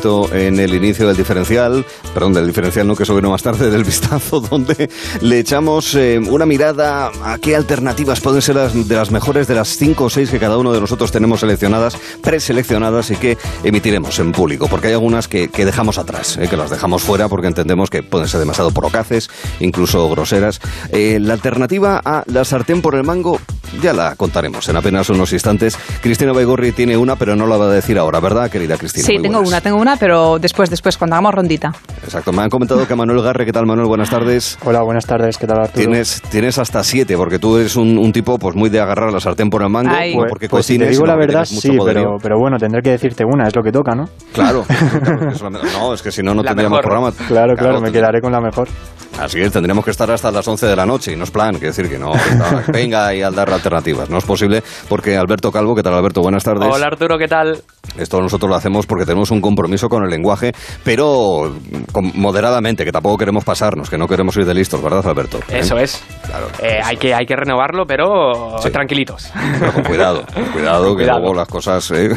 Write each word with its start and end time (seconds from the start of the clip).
momento 0.00 0.34
en 0.34 0.58
el 0.58 0.74
inicio 0.74 1.06
del 1.06 1.16
diferencial, 1.16 1.84
perdón, 2.14 2.32
del 2.32 2.46
diferencial 2.46 2.86
no 2.86 2.96
que 2.96 3.02
eso 3.02 3.14
vino 3.14 3.30
más 3.30 3.42
tarde, 3.42 3.70
del 3.70 3.84
vistazo, 3.84 4.40
donde 4.50 4.88
le 5.20 5.38
echamos 5.38 5.94
eh, 5.94 6.18
una 6.18 6.46
mirada 6.46 7.10
a 7.22 7.38
qué 7.38 7.54
alternativas 7.54 8.20
pueden 8.20 8.40
ser 8.40 8.56
las, 8.56 8.88
de 8.88 8.94
las 8.94 9.10
mejores 9.10 9.46
de 9.46 9.54
las 9.54 9.76
cinco 9.76 10.04
o 10.04 10.10
seis 10.10 10.30
que 10.30 10.38
cada 10.38 10.56
uno 10.56 10.72
de 10.72 10.80
nosotros 10.80 11.12
tenemos 11.12 11.40
seleccionadas, 11.40 11.96
preseleccionadas 12.22 13.10
y 13.10 13.16
que 13.16 13.36
emitiremos 13.62 14.18
en 14.20 14.32
público, 14.32 14.68
porque 14.68 14.88
hay 14.88 14.94
algunas 14.94 15.28
que, 15.28 15.48
que 15.48 15.66
dejamos 15.66 15.98
atrás, 15.98 16.38
eh, 16.38 16.48
que 16.48 16.56
las 16.56 16.70
dejamos 16.70 17.02
fuera 17.02 17.28
porque 17.28 17.48
entendemos 17.48 17.90
que 17.90 18.02
pueden 18.02 18.28
ser 18.28 18.40
demasiado 18.40 18.70
procaces, 18.70 19.28
incluso 19.60 20.08
groseras. 20.08 20.60
Eh, 20.92 21.18
la 21.20 21.34
alternativa 21.34 22.00
a 22.02 22.22
la 22.26 22.44
sartén 22.44 22.80
por 22.80 22.94
el 22.94 23.04
mango 23.04 23.38
ya 23.82 23.92
la 23.92 24.16
contaremos 24.16 24.68
en 24.68 24.76
apenas 24.76 25.08
unos 25.10 25.32
instantes. 25.32 25.78
Cristina 26.02 26.32
Baigorri 26.32 26.72
tiene 26.72 26.96
una, 26.96 27.16
pero 27.16 27.36
no 27.36 27.46
la 27.46 27.56
va 27.56 27.66
a 27.66 27.68
decir 27.68 27.98
ahora, 27.98 28.20
¿verdad, 28.20 28.50
querida 28.50 28.76
Cristina? 28.76 29.06
Sí, 29.06 29.14
Muy 29.14 29.22
tengo 29.22 29.36
buenas. 29.36 29.48
una, 29.48 29.60
tengo 29.60 29.76
una, 29.78 29.89
pero 29.98 30.38
después, 30.38 30.70
después, 30.70 30.96
cuando 30.98 31.16
hagamos 31.16 31.34
rondita. 31.34 31.72
Exacto, 32.04 32.32
me 32.32 32.42
han 32.42 32.48
comentado 32.50 32.86
que 32.86 32.94
Manuel 32.94 33.22
Garre, 33.22 33.44
¿qué 33.44 33.52
tal 33.52 33.66
Manuel? 33.66 33.86
Buenas 33.88 34.10
tardes. 34.10 34.58
Hola, 34.64 34.82
buenas 34.82 35.06
tardes, 35.06 35.38
¿qué 35.38 35.46
tal 35.46 35.58
Arturo? 35.60 35.74
Tienes, 35.86 36.22
tienes 36.30 36.58
hasta 36.58 36.82
siete, 36.84 37.16
porque 37.16 37.38
tú 37.38 37.56
eres 37.58 37.76
un, 37.76 37.98
un 37.98 38.12
tipo 38.12 38.38
pues 38.38 38.54
muy 38.56 38.68
de 38.70 38.80
agarrar 38.80 39.12
la 39.12 39.20
sartén 39.20 39.50
por 39.50 39.62
el 39.62 39.68
mango, 39.70 39.90
Ay. 39.92 40.12
no 40.14 40.20
Pues, 40.20 40.30
porque 40.30 40.48
pues 40.48 40.66
si 40.66 40.78
te 40.78 40.86
digo 40.88 41.04
la 41.06 41.14
porque 41.14 41.26
verdad, 41.26 41.44
sí, 41.44 41.76
pero, 41.84 42.16
pero 42.22 42.38
bueno, 42.38 42.56
tendré 42.58 42.82
que 42.82 42.90
decirte 42.90 43.24
una, 43.24 43.46
es 43.48 43.54
lo 43.56 43.62
que 43.62 43.72
toca, 43.72 43.94
¿no? 43.94 44.04
Claro, 44.32 44.64
claro, 45.02 45.18
que 45.28 45.34
es 45.34 45.42
la- 45.42 45.50
no, 45.50 45.94
es 45.94 46.02
que 46.02 46.10
si 46.12 46.22
no, 46.22 46.34
no 46.34 46.42
tendríamos 46.42 46.80
programa. 46.80 47.12
Claro, 47.28 47.54
claro, 47.54 47.80
me 47.80 47.92
quedaré 47.92 48.20
con 48.20 48.32
la 48.32 48.40
mejor. 48.40 48.68
Así 49.20 49.38
es, 49.40 49.52
tendríamos 49.52 49.84
que 49.84 49.90
estar 49.90 50.10
hasta 50.10 50.30
las 50.30 50.46
11 50.48 50.66
de 50.66 50.76
la 50.76 50.86
noche 50.86 51.12
y 51.12 51.16
no 51.16 51.24
es 51.24 51.30
plan, 51.30 51.50
quiere 51.52 51.66
decir 51.68 51.88
que 51.90 51.98
no, 51.98 52.12
venga 52.72 53.14
y 53.14 53.22
al 53.22 53.34
dar 53.34 53.50
alternativas. 53.52 54.08
No 54.08 54.18
es 54.18 54.24
posible 54.24 54.62
porque 54.88 55.16
Alberto 55.16 55.52
Calvo, 55.52 55.74
¿qué 55.74 55.82
tal 55.82 55.94
Alberto? 55.94 56.22
Buenas 56.22 56.42
tardes. 56.44 56.68
Hola 56.72 56.86
Arturo, 56.86 57.18
¿qué 57.18 57.28
tal? 57.28 57.60
Esto 57.98 58.20
nosotros 58.20 58.48
lo 58.48 58.56
hacemos 58.56 58.86
porque 58.86 59.04
tenemos 59.04 59.30
un 59.30 59.40
compromiso 59.40 59.88
con 59.88 60.04
el 60.04 60.10
lenguaje, 60.10 60.52
pero 60.84 61.52
con- 61.92 62.12
moderadamente, 62.14 62.84
que 62.84 62.92
tampoco 62.92 63.18
queremos 63.18 63.44
pasarnos, 63.44 63.90
que 63.90 63.98
no 63.98 64.06
queremos 64.06 64.36
ir 64.36 64.44
de 64.44 64.54
listos, 64.54 64.82
¿verdad 64.82 65.06
Alberto? 65.06 65.38
¿Eh? 65.48 65.58
Eso 65.60 65.76
es. 65.78 66.02
Claro. 66.26 66.46
Eh, 66.62 66.80
hay, 66.82 66.96
que, 66.96 67.14
hay 67.14 67.26
que 67.26 67.36
renovarlo, 67.36 67.84
pero 67.86 68.58
Sí. 68.62 68.70
tranquilitos. 68.70 69.30
Pero 69.58 69.72
con 69.72 69.84
cuidado, 69.84 70.24
con 70.32 70.44
cuidado, 70.52 70.90
que 70.96 71.02
Cuidado. 71.02 71.18
luego 71.20 71.34
las 71.34 71.48
cosas... 71.48 71.90
¿eh? 71.90 72.16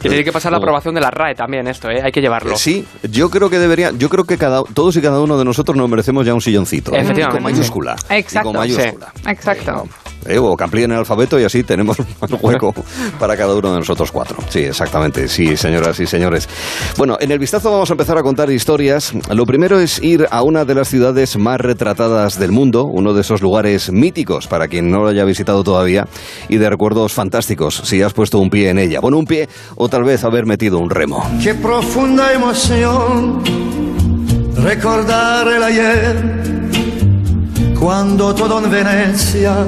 Tiene 0.00 0.24
que 0.24 0.32
pasar 0.32 0.52
la 0.52 0.58
aprobación 0.62 0.94
de 0.94 1.00
la 1.00 1.10
RAE 1.10 1.34
también 1.34 1.66
esto, 1.68 1.88
¿eh? 1.90 2.00
Hay 2.04 2.12
que 2.12 2.20
llevarlo. 2.20 2.56
Sí, 2.56 2.86
yo 3.10 3.30
creo 3.30 3.48
que 3.50 3.58
debería, 3.58 3.90
yo 3.92 4.08
creo 4.08 4.24
que 4.24 4.36
cada, 4.38 4.62
todos 4.74 4.96
y 4.96 5.00
cada 5.02 5.20
uno 5.20 5.38
de 5.38 5.44
nosotros 5.44 5.76
nos 5.76 5.88
merecemos 5.88 6.26
ya 6.26 6.34
un 6.34 6.40
silloncito. 6.40 6.92
¿eh? 6.92 7.00
Efectivamente. 7.00 7.38
Y 7.40 7.42
con 7.42 7.52
mayúscula. 7.52 7.96
Exacto. 8.10 8.50
Y 8.50 8.52
con 8.52 8.60
mayúscula. 8.60 9.12
Exacto. 9.26 9.84
Eh, 10.26 10.38
o 10.38 10.56
que 10.56 10.64
amplíen 10.64 10.92
el 10.92 10.98
alfabeto 10.98 11.38
y 11.38 11.44
así 11.44 11.62
tenemos 11.62 11.98
un 12.20 12.38
hueco 12.40 12.74
para 13.18 13.36
cada 13.36 13.54
uno 13.54 13.72
de 13.72 13.78
nosotros 13.78 14.12
cuatro. 14.12 14.36
Sí, 14.48 14.60
exactamente. 14.60 15.28
Sí, 15.28 15.56
señoras 15.56 15.98
y 16.00 16.06
señores. 16.06 16.48
Bueno, 16.96 17.16
en 17.20 17.30
el 17.30 17.38
vistazo 17.38 17.70
vamos 17.70 17.90
a 17.90 17.94
empezar 17.94 18.18
a 18.18 18.22
contar 18.22 18.50
historias. 18.50 19.12
Lo 19.30 19.46
primero 19.46 19.80
es 19.80 20.02
ir 20.02 20.26
a 20.30 20.42
una 20.42 20.64
de 20.64 20.74
las 20.74 20.88
ciudades 20.88 21.36
más 21.36 21.60
retratadas 21.60 22.38
del 22.38 22.52
mundo, 22.52 22.84
uno 22.84 23.14
de 23.14 23.22
esos 23.22 23.42
lugares 23.42 23.90
míticos 23.90 24.46
para 24.46 24.68
quien 24.68 24.90
no 24.90 25.02
lo 25.02 25.08
haya 25.08 25.24
visitado 25.24 25.64
todavía 25.64 26.06
y 26.48 26.58
de 26.58 26.70
recuerdos 26.70 27.12
fantásticos 27.12 27.82
si 27.84 28.02
has 28.02 28.12
puesto 28.12 28.38
un 28.38 28.50
pie 28.50 28.70
en 28.70 28.78
ella. 28.78 29.00
Bueno, 29.00 29.18
un 29.18 29.26
pie 29.26 29.48
o 29.76 29.88
tal 29.88 30.04
vez 30.04 30.24
haber 30.24 30.46
metido 30.46 30.78
un 30.78 30.90
remo. 30.90 31.22
Qué 31.42 31.54
profunda 31.54 32.32
emoción 32.32 33.42
recordar 34.56 35.48
el 35.48 35.62
ayer 35.62 36.61
cuando 37.82 38.32
todo 38.32 38.64
en 38.64 38.70
Venecia 38.70 39.66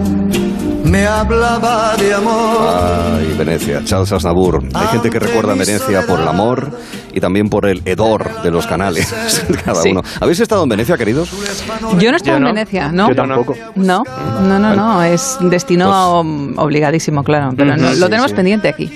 me 0.84 1.06
hablaba 1.06 1.96
de 1.96 2.14
amor. 2.14 3.18
Ay, 3.18 3.34
Venecia, 3.38 3.82
Charles 3.84 4.12
Aznavour. 4.12 4.62
Hay 4.74 4.86
gente 4.88 5.10
que 5.10 5.18
recuerda 5.18 5.52
a 5.52 5.56
Venecia 5.56 6.06
por 6.06 6.20
el 6.20 6.28
amor 6.28 6.70
y 7.12 7.20
también 7.20 7.48
por 7.48 7.66
el 7.66 7.82
hedor 7.84 8.42
de 8.42 8.50
los 8.50 8.66
canales. 8.66 9.12
Cada 9.64 9.80
Sí. 9.82 9.90
uno. 9.90 10.02
¿Habéis 10.20 10.40
estado 10.40 10.62
en 10.64 10.68
Venecia, 10.68 10.96
queridos? 10.96 11.30
Yo 11.98 12.10
no 12.10 12.16
estoy 12.16 12.30
Yo 12.32 12.36
en 12.36 12.42
no. 12.42 12.48
Venecia, 12.48 12.92
¿no? 12.92 13.08
Yo 13.08 13.14
tampoco. 13.14 13.54
No, 13.76 14.02
no, 14.42 14.58
no, 14.58 14.74
no, 14.74 15.02
es 15.02 15.38
destino 15.42 16.20
um, 16.20 16.58
obligadísimo, 16.58 17.22
claro, 17.24 17.50
pero 17.56 17.76
no- 17.76 17.94
lo 17.94 18.08
tenemos 18.08 18.30
sí. 18.30 18.36
pendiente 18.36 18.68
aquí. 18.68 18.86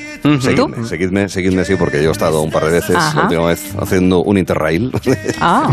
Seguidme, 0.41 0.85
seguidme, 0.87 1.29
seguidme, 1.29 1.65
sí, 1.65 1.75
porque 1.79 2.03
yo 2.03 2.11
he 2.11 2.13
estado 2.13 2.43
un 2.43 2.51
par 2.51 2.65
de 2.65 2.73
veces, 2.73 2.97
Ajá. 2.97 3.17
la 3.17 3.23
última 3.25 3.47
vez 3.47 3.75
haciendo 3.81 4.23
un 4.23 4.39
interrail. 4.39 4.93
Ah, 5.41 5.69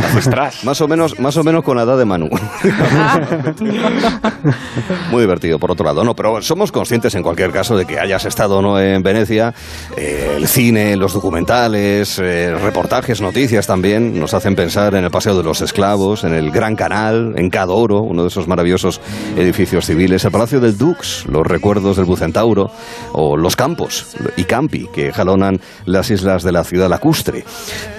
más 0.64 0.82
o 0.82 0.88
menos, 0.88 1.20
más 1.20 1.36
o 1.38 1.44
menos 1.44 1.64
con 1.64 1.78
la 1.78 1.84
edad 1.84 1.98
de 1.98 2.06
Manu. 2.06 2.30
Muy 5.12 5.22
divertido, 5.22 5.60
por 5.60 5.72
otro 5.72 5.86
lado. 5.86 6.04
No, 6.06 6.16
pero 6.16 6.40
somos 6.44 6.72
conscientes 6.72 7.16
en 7.16 7.24
cualquier 7.24 7.52
caso 7.52 7.76
de 7.76 7.86
que 7.86 8.00
hayas 8.00 8.26
estado 8.26 8.62
no 8.62 8.80
en 8.80 9.02
Venecia. 9.02 9.56
Eh, 9.98 10.36
el 10.38 10.48
cine, 10.48 10.96
los 10.96 11.14
documentales, 11.14 12.20
eh, 12.20 12.56
reportajes, 12.56 13.22
noticias 13.22 13.66
también 13.66 14.20
nos 14.20 14.36
hacen 14.36 14.56
pensar 14.56 14.94
en 14.94 15.04
el 15.04 15.10
Paseo 15.10 15.36
de 15.36 15.44
los 15.44 15.62
Esclavos, 15.62 16.24
en 16.24 16.36
el 16.36 16.52
Gran 16.52 16.76
Canal, 16.76 17.34
en 17.38 17.50
Cadoro, 17.50 18.02
uno 18.02 18.22
de 18.22 18.28
esos 18.28 18.48
maravillosos 18.48 19.02
edificios 19.36 19.88
civiles, 19.88 20.24
el 20.26 20.32
Palacio 20.32 20.60
del 20.60 20.78
Dux, 20.78 21.26
los 21.26 21.46
recuerdos 21.46 21.98
del 21.98 22.06
Bucentauro, 22.06 22.70
o 23.14 23.36
los 23.36 23.56
campos 23.56 24.16
y 24.38 24.44
campi 24.44 24.88
que 24.94 25.12
jalonan 25.12 25.60
las 25.86 26.12
islas 26.12 26.44
de 26.44 26.52
la 26.52 26.64
ciudad 26.64 26.88
lacustre. 26.88 27.44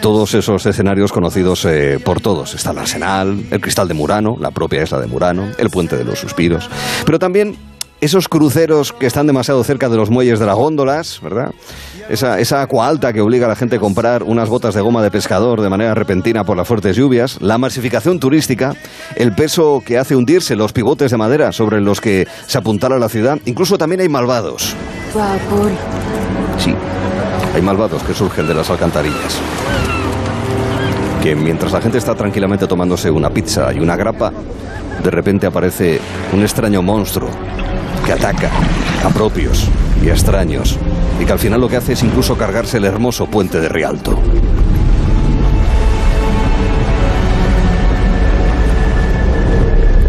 Todos 0.00 0.32
esos 0.34 0.64
escenarios 0.64 1.10
conocidos 1.10 1.64
eh, 1.64 1.98
por 2.04 2.20
todos. 2.20 2.54
Está 2.54 2.70
el 2.70 2.78
Arsenal, 2.78 3.46
el 3.50 3.60
Cristal 3.60 3.88
de 3.88 3.94
Murano, 3.94 4.36
la 4.38 4.52
propia 4.52 4.84
isla 4.84 5.00
de 5.00 5.08
Murano, 5.08 5.48
el 5.58 5.70
Puente 5.70 5.96
de 5.96 6.04
los 6.04 6.20
Suspiros. 6.20 6.70
Pero 7.04 7.18
también 7.18 7.56
esos 8.00 8.28
cruceros 8.28 8.92
que 8.92 9.06
están 9.06 9.26
demasiado 9.26 9.62
cerca 9.64 9.88
de 9.88 9.96
los 9.96 10.10
muelles 10.10 10.38
de 10.38 10.46
las 10.46 10.54
góndolas, 10.54 11.20
¿verdad? 11.22 11.52
Esa, 12.08 12.38
esa 12.38 12.62
agua 12.62 12.86
alta 12.86 13.12
que 13.12 13.20
obliga 13.20 13.46
a 13.46 13.48
la 13.48 13.56
gente 13.56 13.76
a 13.76 13.78
comprar 13.80 14.22
unas 14.22 14.48
botas 14.48 14.74
de 14.74 14.80
goma 14.80 15.02
de 15.02 15.10
pescador 15.10 15.60
de 15.60 15.68
manera 15.68 15.94
repentina 15.94 16.44
por 16.44 16.56
las 16.56 16.68
fuertes 16.68 16.96
lluvias, 16.96 17.40
la 17.40 17.58
masificación 17.58 18.20
turística, 18.20 18.74
el 19.16 19.32
peso 19.32 19.82
que 19.84 19.98
hace 19.98 20.14
hundirse 20.14 20.56
los 20.56 20.72
pivotes 20.72 21.10
de 21.10 21.16
madera 21.16 21.52
sobre 21.52 21.80
los 21.80 22.00
que 22.00 22.26
se 22.46 22.58
apuntala 22.58 22.98
la 22.98 23.08
ciudad, 23.08 23.38
incluso 23.46 23.78
también 23.78 24.02
hay 24.02 24.08
malvados. 24.08 24.74
Sí, 26.58 26.74
hay 27.54 27.62
malvados 27.62 28.02
que 28.02 28.14
surgen 28.14 28.46
de 28.46 28.54
las 28.54 28.70
alcantarillas. 28.70 29.40
Que 31.22 31.34
mientras 31.34 31.72
la 31.72 31.80
gente 31.80 31.98
está 31.98 32.14
tranquilamente 32.14 32.66
tomándose 32.66 33.10
una 33.10 33.30
pizza 33.30 33.72
y 33.72 33.80
una 33.80 33.96
grapa, 33.96 34.32
de 35.02 35.10
repente 35.10 35.46
aparece 35.46 36.00
un 36.32 36.42
extraño 36.42 36.82
monstruo 36.82 37.30
que 38.06 38.12
ataca 38.12 38.50
a 39.04 39.08
propios 39.10 39.68
y 40.00 40.08
a 40.08 40.12
extraños 40.12 40.78
y 41.20 41.24
que 41.24 41.32
al 41.32 41.40
final 41.40 41.60
lo 41.60 41.68
que 41.68 41.76
hace 41.76 41.94
es 41.94 42.04
incluso 42.04 42.38
cargarse 42.38 42.76
el 42.76 42.84
hermoso 42.84 43.26
puente 43.26 43.60
de 43.60 43.68
Rialto. 43.68 44.16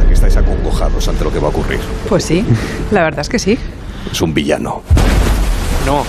Aquí 0.04 0.14
estáis 0.14 0.38
acongojados 0.38 1.08
ante 1.08 1.24
lo 1.24 1.34
que 1.34 1.40
va 1.40 1.48
a 1.48 1.50
ocurrir. 1.50 1.80
pues 2.08 2.24
sí, 2.24 2.46
la 2.92 3.04
verdad 3.04 3.22
es 3.22 3.30
que 3.30 3.40
sí. 3.40 3.58
Es 4.12 4.22
un 4.22 4.34
villano. 4.34 4.84
No. 5.86 6.04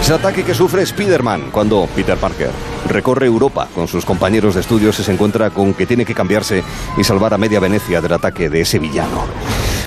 Es 0.00 0.08
el 0.08 0.14
ataque 0.14 0.42
que 0.42 0.54
sufre 0.54 0.82
Spider-Man 0.82 1.50
cuando 1.52 1.86
Peter 1.94 2.16
Parker 2.16 2.50
recorre 2.88 3.26
Europa 3.26 3.68
con 3.74 3.88
sus 3.88 4.06
compañeros 4.06 4.54
de 4.54 4.62
estudios 4.62 4.98
y 5.00 5.04
se 5.04 5.12
encuentra 5.12 5.50
con 5.50 5.74
que 5.74 5.84
tiene 5.84 6.06
que 6.06 6.14
cambiarse 6.14 6.62
y 6.96 7.04
salvar 7.04 7.34
a 7.34 7.38
media 7.38 7.60
Venecia 7.60 8.00
del 8.00 8.12
ataque 8.12 8.48
de 8.48 8.62
ese 8.62 8.78
villano. 8.78 9.24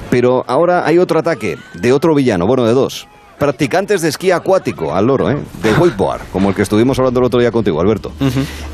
Pero 0.10 0.44
ahora 0.48 0.86
hay 0.86 0.98
otro 0.98 1.20
ataque 1.20 1.58
de 1.74 1.94
otro 1.94 2.16
villano, 2.16 2.48
bueno, 2.48 2.66
de 2.66 2.74
dos. 2.74 3.08
Practicantes 3.38 4.02
de 4.02 4.10
esquí 4.10 4.32
acuático, 4.32 4.94
al 4.94 5.08
loro, 5.08 5.30
¿eh? 5.30 5.38
De 5.64 5.72
wakeboard, 5.72 6.24
como 6.34 6.50
el 6.50 6.56
que 6.56 6.62
estuvimos 6.62 7.00
hablando 7.00 7.22
el 7.22 7.28
otro 7.28 7.40
día 7.40 7.52
contigo, 7.52 7.80
Alberto. 7.80 8.12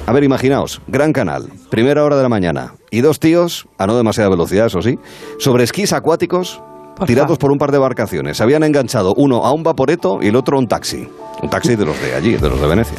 A 0.08 0.12
ver, 0.12 0.24
imaginaos, 0.24 0.82
Gran 0.88 1.14
Canal, 1.14 1.50
primera 1.70 2.04
hora 2.04 2.16
de 2.16 2.24
la 2.24 2.30
mañana, 2.30 2.74
y 2.90 3.02
dos 3.02 3.20
tíos, 3.20 3.68
a 3.78 3.86
no 3.86 3.96
demasiada 3.96 4.30
velocidad, 4.30 4.66
eso 4.66 4.82
sí, 4.82 4.98
sobre 5.38 5.66
esquís 5.66 5.94
acuáticos, 5.94 6.62
tirados 7.06 7.38
por 7.38 7.52
un 7.52 7.60
par 7.60 7.70
de 7.70 7.78
embarcaciones. 7.78 8.38
Se 8.38 8.44
habían 8.44 8.64
enganchado 8.64 9.14
uno 9.16 9.46
a 9.46 9.52
un 9.52 9.62
vaporeto 9.62 10.20
y 10.22 10.30
el 10.30 10.36
otro 10.36 10.58
a 10.58 10.60
un 10.60 10.68
taxi. 10.68 11.08
Un 11.44 11.50
taxi 11.50 11.76
de 11.76 11.86
los 11.86 12.02
de 12.02 12.16
allí, 12.16 12.36
de 12.36 12.50
los 12.50 12.60
de 12.60 12.68
Venecia. 12.68 12.98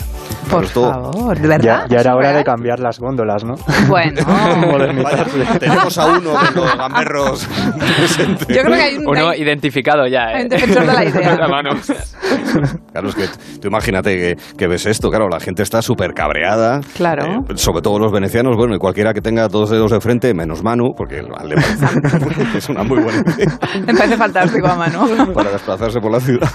Por 0.50 0.66
favor, 0.66 1.36
¿de 1.36 1.42
Ya, 1.42 1.48
verdad? 1.48 1.86
ya 1.88 1.98
era 2.00 2.14
hora 2.14 2.28
de 2.28 2.32
¿Real? 2.34 2.44
cambiar 2.44 2.78
las 2.80 2.98
góndolas, 3.00 3.44
¿no? 3.44 3.54
Bueno. 3.88 4.20
Vaya, 5.02 5.24
tenemos 5.58 5.98
a 5.98 6.06
uno 6.06 6.30
de 6.40 6.50
los 6.54 6.76
gamberros 6.76 7.48
presente. 7.96 8.54
yo 8.54 8.62
creo 8.62 8.76
que 8.76 8.82
hay 8.82 8.96
un, 8.96 9.08
Uno 9.08 9.28
hay- 9.30 9.42
identificado 9.42 10.06
ya, 10.06 10.30
¿eh? 10.30 10.34
hay 10.36 10.42
un 10.44 10.48
defensor 10.48 10.86
de 10.86 10.92
la 10.92 11.04
idea. 11.04 11.36
La 11.40 11.48
mano. 11.48 11.70
Claro, 12.92 13.08
es 13.08 13.14
que 13.14 13.24
tú 13.60 13.68
imagínate 13.68 14.16
que, 14.16 14.36
que 14.56 14.66
ves 14.68 14.86
esto, 14.86 15.10
claro, 15.10 15.28
la 15.28 15.40
gente 15.40 15.62
está 15.62 15.82
súper 15.82 16.14
cabreada. 16.14 16.80
Claro. 16.96 17.24
Eh, 17.48 17.56
sobre 17.56 17.82
todo 17.82 17.98
los 17.98 18.12
venecianos, 18.12 18.56
bueno, 18.56 18.74
y 18.74 18.78
cualquiera 18.78 19.12
que 19.12 19.20
tenga 19.20 19.48
dos 19.48 19.68
dedos 19.70 19.90
de 19.90 20.00
frente, 20.00 20.32
menos 20.32 20.62
Manu, 20.62 20.94
porque 20.96 21.18
al 21.18 21.48
le 21.48 21.56
parece- 21.56 22.56
es 22.58 22.68
una 22.68 22.82
muy 22.84 23.00
buena 23.02 23.22
idea 23.36 23.58
Me 23.86 23.94
parece 23.94 24.16
fantástico, 24.16 24.66
Manu. 24.76 25.32
para 25.34 25.50
desplazarse 25.50 26.00
por 26.00 26.12
la 26.12 26.20
ciudad. 26.20 26.48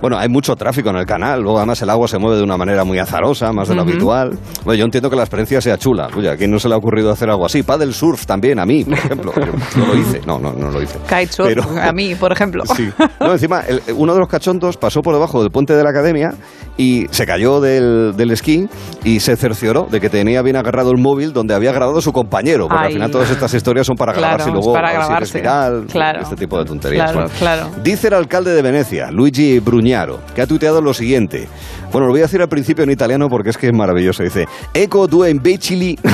Bueno, 0.00 0.18
hay 0.18 0.28
mucho 0.28 0.56
tráfico 0.56 0.90
en 0.90 0.96
el 0.96 1.06
canal, 1.06 1.40
luego 1.42 1.58
además 1.58 1.80
el 1.82 1.90
agua 1.90 2.08
se 2.08 2.18
mueve 2.18 2.38
de 2.38 2.42
una 2.42 2.56
manera 2.56 2.84
muy 2.84 2.97
azarosa, 2.98 3.52
más 3.52 3.68
de 3.68 3.74
lo 3.74 3.82
habitual. 3.82 4.38
Bueno, 4.64 4.78
yo 4.78 4.84
entiendo 4.84 5.08
que 5.10 5.16
la 5.16 5.22
experiencia 5.22 5.60
sea 5.60 5.76
chula. 5.78 6.08
Oye, 6.16 6.30
¿a 6.30 6.36
quién 6.36 6.50
no 6.50 6.58
se 6.58 6.68
le 6.68 6.74
ha 6.74 6.78
ocurrido 6.78 7.10
hacer 7.10 7.30
algo 7.30 7.46
así? 7.46 7.62
Paddle 7.62 7.92
surf 7.92 8.26
también, 8.26 8.58
a 8.58 8.66
mí, 8.66 8.84
por 8.84 8.94
ejemplo. 8.98 9.32
Yo 9.34 9.80
no 9.80 9.86
lo 9.86 9.96
hice. 9.96 10.20
No, 10.26 10.38
no, 10.38 10.52
no 10.52 10.70
lo 10.70 10.82
hice. 10.82 10.98
Kitesurf, 11.08 11.48
Pero- 11.48 11.64
a 11.82 11.92
mí, 11.92 12.14
por 12.14 12.32
ejemplo. 12.32 12.64
Sí. 12.76 12.88
No, 13.20 13.32
encima, 13.32 13.60
el- 13.60 13.82
uno 13.96 14.12
de 14.14 14.20
los 14.20 14.28
cachondos 14.28 14.76
pasó 14.76 15.00
por 15.02 15.14
debajo 15.14 15.40
del 15.42 15.50
puente 15.50 15.74
de 15.74 15.82
la 15.82 15.90
academia 15.90 16.30
y 16.78 17.06
se 17.10 17.26
cayó 17.26 17.60
del, 17.60 18.14
del 18.16 18.30
esquí 18.30 18.68
y 19.04 19.20
se 19.20 19.36
cercioró 19.36 19.86
de 19.90 20.00
que 20.00 20.08
tenía 20.08 20.40
bien 20.42 20.56
agarrado 20.56 20.90
el 20.92 20.96
móvil 20.96 21.32
donde 21.34 21.52
había 21.54 21.72
grabado 21.72 22.00
su 22.00 22.10
compañero. 22.12 22.68
Porque 22.68 22.78
al 22.80 22.86
Ay. 22.86 22.92
final 22.94 23.10
todas 23.10 23.28
estas 23.30 23.52
historias 23.52 23.86
son 23.86 23.96
para 23.96 24.12
Claro, 24.14 24.28
grabarse 24.36 24.48
y 24.48 24.52
luego 24.54 24.72
para 24.72 24.92
grabarse. 24.92 25.38
viral, 25.38 25.84
Claro. 25.90 26.20
este 26.22 26.36
tipo 26.36 26.58
de 26.58 26.64
tonterías. 26.64 27.10
Claro, 27.12 27.28
Bueno, 27.28 27.34
claro. 27.38 27.68
Dice 27.82 28.08
el 28.08 28.14
alcalde 28.14 28.52
de 28.54 28.62
Venecia, 28.62 29.10
Luigi 29.10 29.58
Brugnaro, 29.58 30.20
que 30.34 30.40
ha 30.42 30.46
tuiteado 30.46 30.80
lo 30.80 30.94
siguiente. 30.94 31.48
Bueno, 31.90 32.06
lo 32.06 32.12
voy 32.12 32.20
a 32.20 32.24
decir 32.24 32.40
al 32.40 32.48
principio 32.48 32.84
en 32.84 32.90
italiano 32.90 33.28
porque 33.28 33.50
es 33.50 33.58
que 33.58 33.66
es 33.66 33.72
maravilloso. 33.74 34.22
Dice, 34.22 34.46
Eco 34.72 35.06
due 35.08 35.28
imbecili 35.30 35.98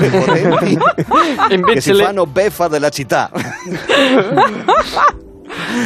che 1.72 1.80
si 1.80 1.94
fanno 1.94 2.26
beffa 2.26 2.68
della 2.68 2.90
città. 2.90 3.30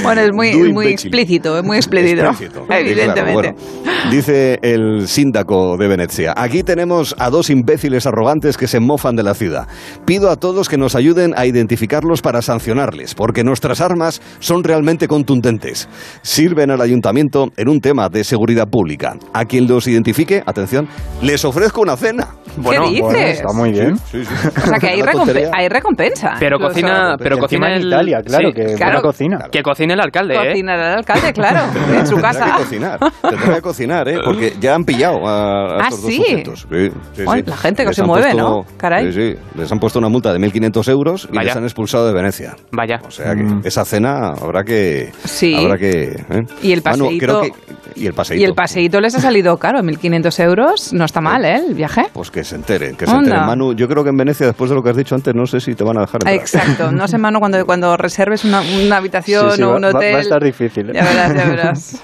Bueno, 0.02 0.20
es 0.20 0.32
muy, 0.32 0.54
muy 0.54 0.68
imbécil. 0.68 0.92
explícito, 0.92 1.58
es 1.58 1.64
muy 1.64 1.76
explícito. 1.76 2.24
Explícito. 2.26 2.66
Evidentemente. 2.70 3.22
Claro, 3.22 3.32
bueno. 3.32 4.10
Dice 4.10 4.58
el 4.62 5.08
síndaco 5.08 5.76
de 5.78 5.88
Venecia, 5.88 6.34
aquí 6.36 6.62
tenemos 6.62 7.14
a 7.18 7.30
dos 7.30 7.50
imbéciles 7.50 8.06
arrogantes 8.06 8.56
que 8.56 8.66
se 8.66 8.80
mofan 8.80 9.16
de 9.16 9.22
la 9.22 9.34
ciudad. 9.34 9.66
Pido 10.04 10.30
a 10.30 10.36
todos 10.36 10.68
que 10.68 10.76
nos 10.76 10.94
ayuden 10.94 11.34
a 11.36 11.46
identificarlos 11.46 12.20
para 12.20 12.42
sancionarles, 12.42 13.14
porque 13.14 13.44
nuestras 13.44 13.80
armas 13.80 14.20
son 14.40 14.64
realmente 14.64 15.08
contundentes. 15.08 15.88
Sirven 16.22 16.70
al 16.70 16.80
ayuntamiento 16.80 17.50
en 17.56 17.68
un 17.68 17.80
tema 17.80 18.08
de 18.08 18.24
seguridad 18.24 18.68
pública. 18.68 19.16
A 19.32 19.44
quien 19.44 19.66
los 19.66 19.86
identifique, 19.86 20.42
atención, 20.46 20.88
les 21.22 21.44
ofrezco 21.44 21.80
una 21.80 21.96
cena. 21.96 22.28
Bueno, 22.56 22.84
¿Qué 22.84 22.88
dices? 22.90 23.02
Bueno, 23.02 23.18
está 23.18 23.52
muy 23.52 23.70
bien. 23.72 23.96
Sí, 24.10 24.24
sí. 24.24 24.48
O 24.56 24.66
sea 24.66 24.78
que 24.78 24.88
hay, 24.88 25.02
tontería. 25.02 25.50
hay 25.52 25.68
recompensa. 25.68 26.34
Pero 26.38 26.58
cocina, 26.58 27.16
pero 27.18 27.38
cocina 27.38 27.68
en 27.68 27.82
el 27.82 27.86
Italia, 27.88 28.22
claro, 28.24 28.48
sí, 28.48 28.54
que 28.54 28.64
claro. 28.74 28.78
buena 28.92 29.02
cocina. 29.02 29.38
que 29.50 29.62
cocine 29.62 29.94
el 29.94 30.00
alcalde, 30.00 30.34
¿eh? 30.34 30.48
Cocinará 30.50 30.92
el 30.92 30.98
alcalde, 30.98 31.32
claro, 31.32 31.60
en 31.98 32.06
su 32.06 32.14
Tendrá 32.14 32.32
casa. 32.32 32.44
que 32.46 32.62
cocinar, 32.62 32.98
tendrá 33.22 33.54
que 33.56 33.62
cocinar, 33.62 34.08
¿eh? 34.08 34.18
Porque 34.24 34.54
ya 34.60 34.74
han 34.74 34.84
pillado 34.84 35.26
a, 35.26 35.34
a 35.34 35.76
¿Ah, 35.76 35.88
estos 35.88 36.02
dos 36.02 36.10
sí? 36.10 36.16
sujetos. 36.16 36.66
Sí, 36.70 36.90
sí, 37.16 37.24
sí. 37.26 37.42
la 37.46 37.56
gente 37.56 37.82
que 37.82 37.88
Les 37.88 37.96
se 37.96 38.02
mueve, 38.04 38.30
puesto- 38.32 38.48
¿no? 38.48 38.66
Caray. 38.76 39.12
Sí, 39.12 39.32
sí. 39.34 39.38
Les 39.56 39.70
han 39.72 39.78
puesto 39.80 39.98
una 39.98 40.08
multa 40.08 40.32
de 40.32 40.38
1.500 40.38 40.88
euros 40.90 41.28
y 41.30 41.36
Vaya. 41.36 41.48
les 41.48 41.56
han 41.56 41.64
expulsado 41.64 42.06
de 42.06 42.12
Venecia. 42.12 42.56
Vaya. 42.70 43.00
O 43.06 43.10
sea 43.10 43.34
que 43.34 43.42
Mm. 43.42 43.62
esa 43.64 43.84
cena 43.84 44.28
habrá 44.40 44.64
que... 44.64 45.12
Sí. 45.24 45.54
Habrá 45.54 45.76
que... 45.78 46.02
¿eh? 46.30 46.46
Y 46.62 46.72
el 46.72 46.82
Manu, 46.84 47.06
paseíto- 47.06 47.18
creo 47.26 47.40
que- 47.42 47.74
y 47.96 48.06
el 48.06 48.12
paseíto. 48.14 48.40
Y 48.40 48.44
el 48.44 48.54
paseíto 48.54 49.00
les 49.00 49.14
ha 49.14 49.20
salido 49.20 49.56
caro, 49.58 49.80
1.500 49.80 50.40
euros. 50.42 50.92
No 50.92 51.04
está 51.04 51.20
mal, 51.20 51.44
¿eh? 51.44 51.62
El 51.68 51.74
viaje. 51.74 52.06
Pues 52.12 52.30
que 52.30 52.42
se 52.44 52.56
enteren, 52.56 52.96
que 52.96 53.06
se 53.06 53.12
enteren. 53.12 53.40
Manu, 53.46 53.74
yo 53.74 53.88
creo 53.88 54.04
que 54.04 54.10
en 54.10 54.16
Venecia, 54.16 54.46
después 54.46 54.70
de 54.70 54.76
lo 54.76 54.82
que 54.82 54.90
has 54.90 54.96
dicho 54.96 55.14
antes, 55.14 55.34
no 55.34 55.46
sé 55.46 55.60
si 55.60 55.74
te 55.74 55.82
van 55.84 55.98
a 55.98 56.02
dejar 56.02 56.20
entrar. 56.22 56.34
Exacto. 56.34 56.92
No 56.92 57.08
sé, 57.08 57.18
mano, 57.18 57.38
cuando, 57.40 57.64
cuando 57.66 57.96
reserves 57.96 58.44
una, 58.44 58.60
una 58.60 58.96
habitación 58.98 59.50
Sí, 59.50 59.56
sí, 59.56 59.62
o 59.62 59.70
va- 59.70 59.76
un 59.76 59.82
va- 59.84 59.88
va 59.90 59.94
a 59.94 59.96
hotel. 59.98 60.16
estar 60.20 60.42
difícil, 60.42 60.90
¿eh? 60.90 60.92
Ya 60.94 61.04
verás, 61.04 61.34
ya 61.34 61.44
verás. 61.48 62.02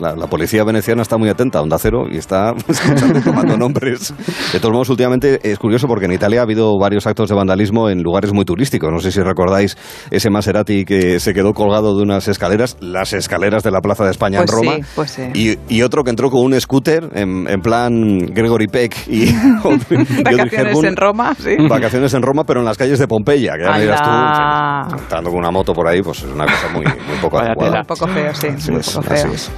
La, 0.00 0.16
la 0.16 0.26
policía 0.26 0.64
veneciana 0.64 1.02
está 1.02 1.16
muy 1.18 1.28
atenta 1.28 1.58
a 1.58 1.62
Onda 1.62 1.78
Cero 1.78 2.04
y 2.10 2.16
está 2.18 2.52
escuchando, 2.68 3.20
tomando 3.20 3.56
nombres. 3.56 4.14
De 4.52 4.58
todos 4.60 4.72
modos, 4.72 4.88
últimamente 4.90 5.38
es 5.42 5.58
curioso 5.58 5.86
porque 5.86 6.06
en 6.06 6.12
Italia 6.12 6.40
ha 6.40 6.42
habido 6.44 6.78
varios 6.78 7.06
actos 7.06 7.28
de 7.28 7.34
vandalismo 7.34 7.88
en 7.90 8.02
lugares 8.02 8.32
muy 8.32 8.44
turísticos. 8.44 8.90
No 8.92 8.98
sé 9.00 9.12
si 9.12 9.20
recordáis 9.20 9.76
ese 10.10 10.30
Maserati 10.30 10.84
que 10.84 11.20
se 11.20 11.34
quedó 11.34 11.52
colgado 11.52 11.96
de 11.96 12.02
unas 12.02 12.28
escaleras, 12.28 12.76
las 12.80 13.12
escaleras 13.12 13.62
de 13.62 13.70
la 13.70 13.80
Plaza 13.80 14.04
de 14.04 14.10
España 14.10 14.38
Pues 14.38 14.50
en 14.50 14.56
Roma. 14.56 14.76
sí, 14.76 14.82
pues 14.94 15.10
sí. 15.10 15.22
Y, 15.34 15.58
y 15.76 15.82
otro 15.82 16.02
que 16.04 16.10
entró 16.10 16.30
con 16.30 16.42
un 16.44 16.60
scooter 16.60 17.08
en, 17.14 17.46
en 17.48 17.60
plan 17.60 18.18
Gregory 18.18 18.66
Peck 18.66 18.96
y, 19.08 19.24
y 19.24 19.34
Vacaciones 20.24 20.84
en 20.84 20.96
Roma, 20.96 21.34
sí. 21.38 21.56
Vacaciones 21.68 22.14
en 22.14 22.22
Roma, 22.22 22.44
pero 22.44 22.60
en 22.60 22.66
las 22.66 22.76
calles 22.76 22.98
de 22.98 23.06
Pompeya, 23.06 23.54
que 23.56 23.64
ya 23.64 23.72
me 23.72 23.80
dirás 23.80 24.02
tú, 24.02 24.96
entrando 24.98 25.30
con 25.30 25.38
una 25.38 25.50
moto 25.50 25.72
por 25.72 25.86
ahí, 25.88 26.02
pues 26.02 26.18
es 26.18 26.30
una 26.32 26.44
cosa 26.46 26.68
muy, 26.72 26.84
muy 26.84 27.16
poco 27.20 27.38
adecuada. 27.38 27.70
tela. 27.70 27.80
Un 27.80 27.86
poco 27.86 28.06
feo, 28.08 28.34
sí. 28.34 28.48
Así 28.48 28.72
es, 28.74 28.90
poco 28.90 29.12
así 29.12 29.22
feo. 29.22 29.32
es. 29.32 29.50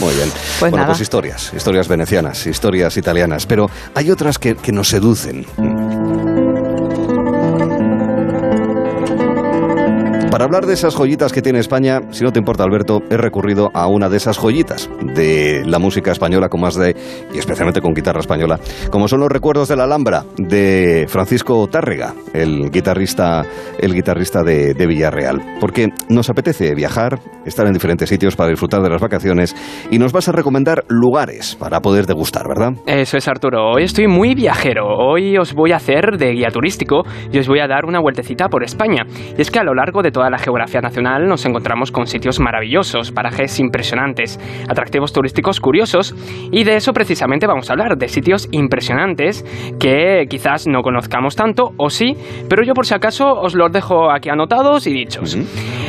Muy 0.00 0.14
bien. 0.14 0.28
Pues 0.30 0.60
bueno, 0.60 0.76
nada. 0.78 0.88
pues 0.88 1.00
historias, 1.00 1.52
historias 1.54 1.86
venecianas, 1.86 2.46
historias 2.46 2.96
italianas, 2.96 3.46
pero 3.46 3.70
hay 3.94 4.10
otras 4.10 4.38
que, 4.38 4.56
que 4.56 4.72
nos 4.72 4.88
seducen. 4.88 5.46
Para 10.34 10.46
hablar 10.46 10.66
de 10.66 10.74
esas 10.74 10.96
joyitas 10.96 11.32
que 11.32 11.42
tiene 11.42 11.60
España, 11.60 12.00
si 12.10 12.24
no 12.24 12.32
te 12.32 12.40
importa, 12.40 12.64
Alberto, 12.64 13.04
he 13.08 13.16
recurrido 13.16 13.70
a 13.72 13.86
una 13.86 14.08
de 14.08 14.16
esas 14.16 14.36
joyitas 14.36 14.90
de 15.14 15.62
la 15.64 15.78
música 15.78 16.10
española, 16.10 16.48
con 16.48 16.60
más 16.60 16.74
de, 16.74 16.96
y 17.32 17.38
especialmente 17.38 17.80
con 17.80 17.94
guitarra 17.94 18.18
española, 18.18 18.58
como 18.90 19.06
son 19.06 19.20
los 19.20 19.28
recuerdos 19.28 19.68
de 19.68 19.76
la 19.76 19.84
Alhambra 19.84 20.24
de 20.36 21.06
Francisco 21.06 21.64
Tárrega, 21.68 22.14
el 22.32 22.72
guitarrista, 22.72 23.44
el 23.78 23.94
guitarrista 23.94 24.42
de, 24.42 24.74
Villarreal. 24.74 25.40
Porque 25.60 25.90
nos 26.08 26.28
apetece 26.28 26.74
viajar, 26.74 27.20
estar 27.46 27.68
en 27.68 27.72
diferentes 27.72 28.08
sitios 28.08 28.34
para 28.34 28.50
disfrutar 28.50 28.82
de 28.82 28.90
las 28.90 29.00
vacaciones 29.00 29.54
y 29.88 30.00
nos 30.00 30.12
vas 30.12 30.28
a 30.28 30.32
recomendar 30.32 30.84
lugares 30.88 31.54
para 31.54 31.78
poder 31.78 32.06
degustar, 32.06 32.48
¿verdad? 32.48 32.72
Eso 32.86 33.16
es 33.16 33.28
Arturo, 33.28 33.70
hoy 33.70 33.84
estoy 33.84 34.08
muy 34.08 34.34
viajero, 34.34 34.84
hoy 34.98 35.38
os 35.38 35.54
voy 35.54 35.70
a 35.70 35.76
hacer 35.76 36.18
de 36.18 36.32
guía 36.32 36.48
turístico 36.48 37.04
y 37.30 37.38
os 37.38 37.46
voy 37.46 37.60
a 37.60 37.68
dar 37.68 37.84
una 37.84 38.00
vueltecita 38.00 38.48
por 38.48 38.64
España. 38.64 39.06
Y 39.38 39.40
es 39.40 39.52
que 39.52 39.60
a 39.60 39.62
lo 39.62 39.74
largo 39.74 40.02
de 40.02 40.10
toda 40.10 40.24
geografía 40.38 40.80
nacional 40.80 41.26
nos 41.26 41.44
encontramos 41.46 41.90
con 41.90 42.06
sitios 42.06 42.40
maravillosos, 42.40 43.12
parajes 43.12 43.58
impresionantes, 43.60 44.38
atractivos 44.68 45.12
turísticos 45.12 45.60
curiosos 45.60 46.14
y 46.52 46.64
de 46.64 46.76
eso 46.76 46.92
precisamente 46.92 47.46
vamos 47.46 47.68
a 47.70 47.72
hablar, 47.74 47.96
de 47.96 48.08
sitios 48.08 48.48
impresionantes 48.52 49.44
que 49.78 50.26
quizás 50.28 50.66
no 50.66 50.82
conozcamos 50.82 51.36
tanto 51.36 51.72
o 51.76 51.90
sí, 51.90 52.14
pero 52.48 52.62
yo 52.64 52.74
por 52.74 52.86
si 52.86 52.94
acaso 52.94 53.26
os 53.32 53.54
los 53.54 53.72
dejo 53.72 54.10
aquí 54.10 54.28
anotados 54.28 54.86
y 54.86 54.92
dichos. 54.92 55.36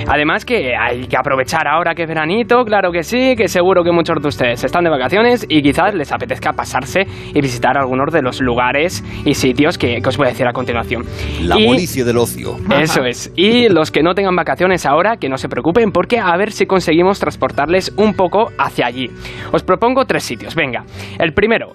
Además 0.07 0.45
que 0.45 0.75
hay 0.75 1.07
que 1.07 1.17
aprovechar 1.17 1.67
ahora 1.67 1.95
que 1.95 2.03
es 2.03 2.07
veranito, 2.07 2.63
claro 2.63 2.91
que 2.91 3.03
sí, 3.03 3.35
que 3.35 3.47
seguro 3.47 3.83
que 3.83 3.91
muchos 3.91 4.21
de 4.21 4.27
ustedes 4.27 4.63
están 4.63 4.83
de 4.83 4.89
vacaciones 4.89 5.45
y 5.49 5.61
quizás 5.61 5.93
les 5.95 6.11
apetezca 6.11 6.53
pasarse 6.53 7.01
y 7.33 7.41
visitar 7.41 7.77
algunos 7.77 8.13
de 8.13 8.21
los 8.21 8.39
lugares 8.41 9.03
y 9.25 9.33
sitios 9.33 9.77
que, 9.77 9.99
que 10.01 10.09
os 10.09 10.17
voy 10.17 10.27
a 10.27 10.29
decir 10.29 10.47
a 10.47 10.53
continuación. 10.53 11.03
La 11.41 11.59
Y- 11.59 11.65
del 12.05 12.17
ocio. 12.17 12.55
eso 12.81 13.03
es. 13.05 13.31
Y 13.35 13.69
los 13.69 13.91
que 13.91 14.01
no 14.03 14.13
tengan 14.13 14.24
vacaciones 14.33 14.85
ahora, 14.85 15.17
que 15.17 15.27
no 15.27 15.37
se 15.37 15.49
preocupen, 15.49 15.91
porque 15.91 16.19
a 16.19 16.35
ver 16.37 16.53
si 16.53 16.65
conseguimos 16.65 17.19
transportarles 17.19 17.93
un 17.97 18.13
poco 18.13 18.51
hacia 18.57 18.85
allí. 18.85 19.09
Os 19.51 19.63
propongo 19.63 20.05
tres 20.05 20.23
sitios. 20.23 20.55
Venga, 20.55 20.85
el 21.19 21.33
primero. 21.33 21.73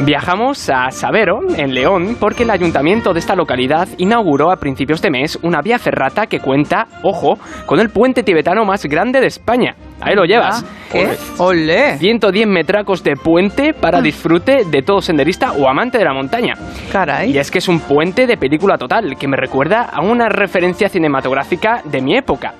Viajamos 0.00 0.70
a 0.70 0.90
Sabero, 0.90 1.40
en 1.56 1.74
León, 1.74 2.16
porque 2.18 2.44
el 2.44 2.50
ayuntamiento 2.50 3.12
de 3.12 3.18
esta 3.18 3.34
localidad 3.34 3.88
inauguró 3.98 4.50
a 4.50 4.56
principios 4.56 5.02
de 5.02 5.10
mes 5.10 5.38
una 5.42 5.60
vía 5.60 5.78
ferrata 5.78 6.26
que 6.26 6.40
cuenta, 6.40 6.86
ojo, 7.02 7.38
con 7.66 7.80
el 7.80 7.90
puente 7.90 8.22
tibetano 8.22 8.64
más 8.64 8.84
grande 8.86 9.20
de 9.20 9.26
España. 9.26 9.74
Ahí 10.00 10.14
lo 10.14 10.24
llevas. 10.24 10.64
¿Qué? 10.90 11.08
¡Olé! 11.38 11.98
110 11.98 12.46
metracos 12.46 13.02
de 13.02 13.16
puente 13.16 13.74
para 13.74 14.00
disfrute 14.00 14.64
de 14.64 14.82
todo 14.82 15.00
senderista 15.00 15.52
o 15.52 15.68
amante 15.68 15.98
de 15.98 16.04
la 16.04 16.14
montaña. 16.14 16.54
Caray. 16.90 17.32
Y 17.32 17.38
es 17.38 17.50
que 17.50 17.58
es 17.58 17.68
un 17.68 17.80
puente 17.80 18.26
de 18.26 18.36
película 18.36 18.78
total, 18.78 19.16
que 19.18 19.28
me 19.28 19.36
recuerda 19.36 19.82
a 19.82 20.00
una 20.00 20.28
referencia 20.28 20.88
cinematográfica 20.88 21.82
de 21.84 22.00
mi 22.00 22.16
época. 22.16 22.54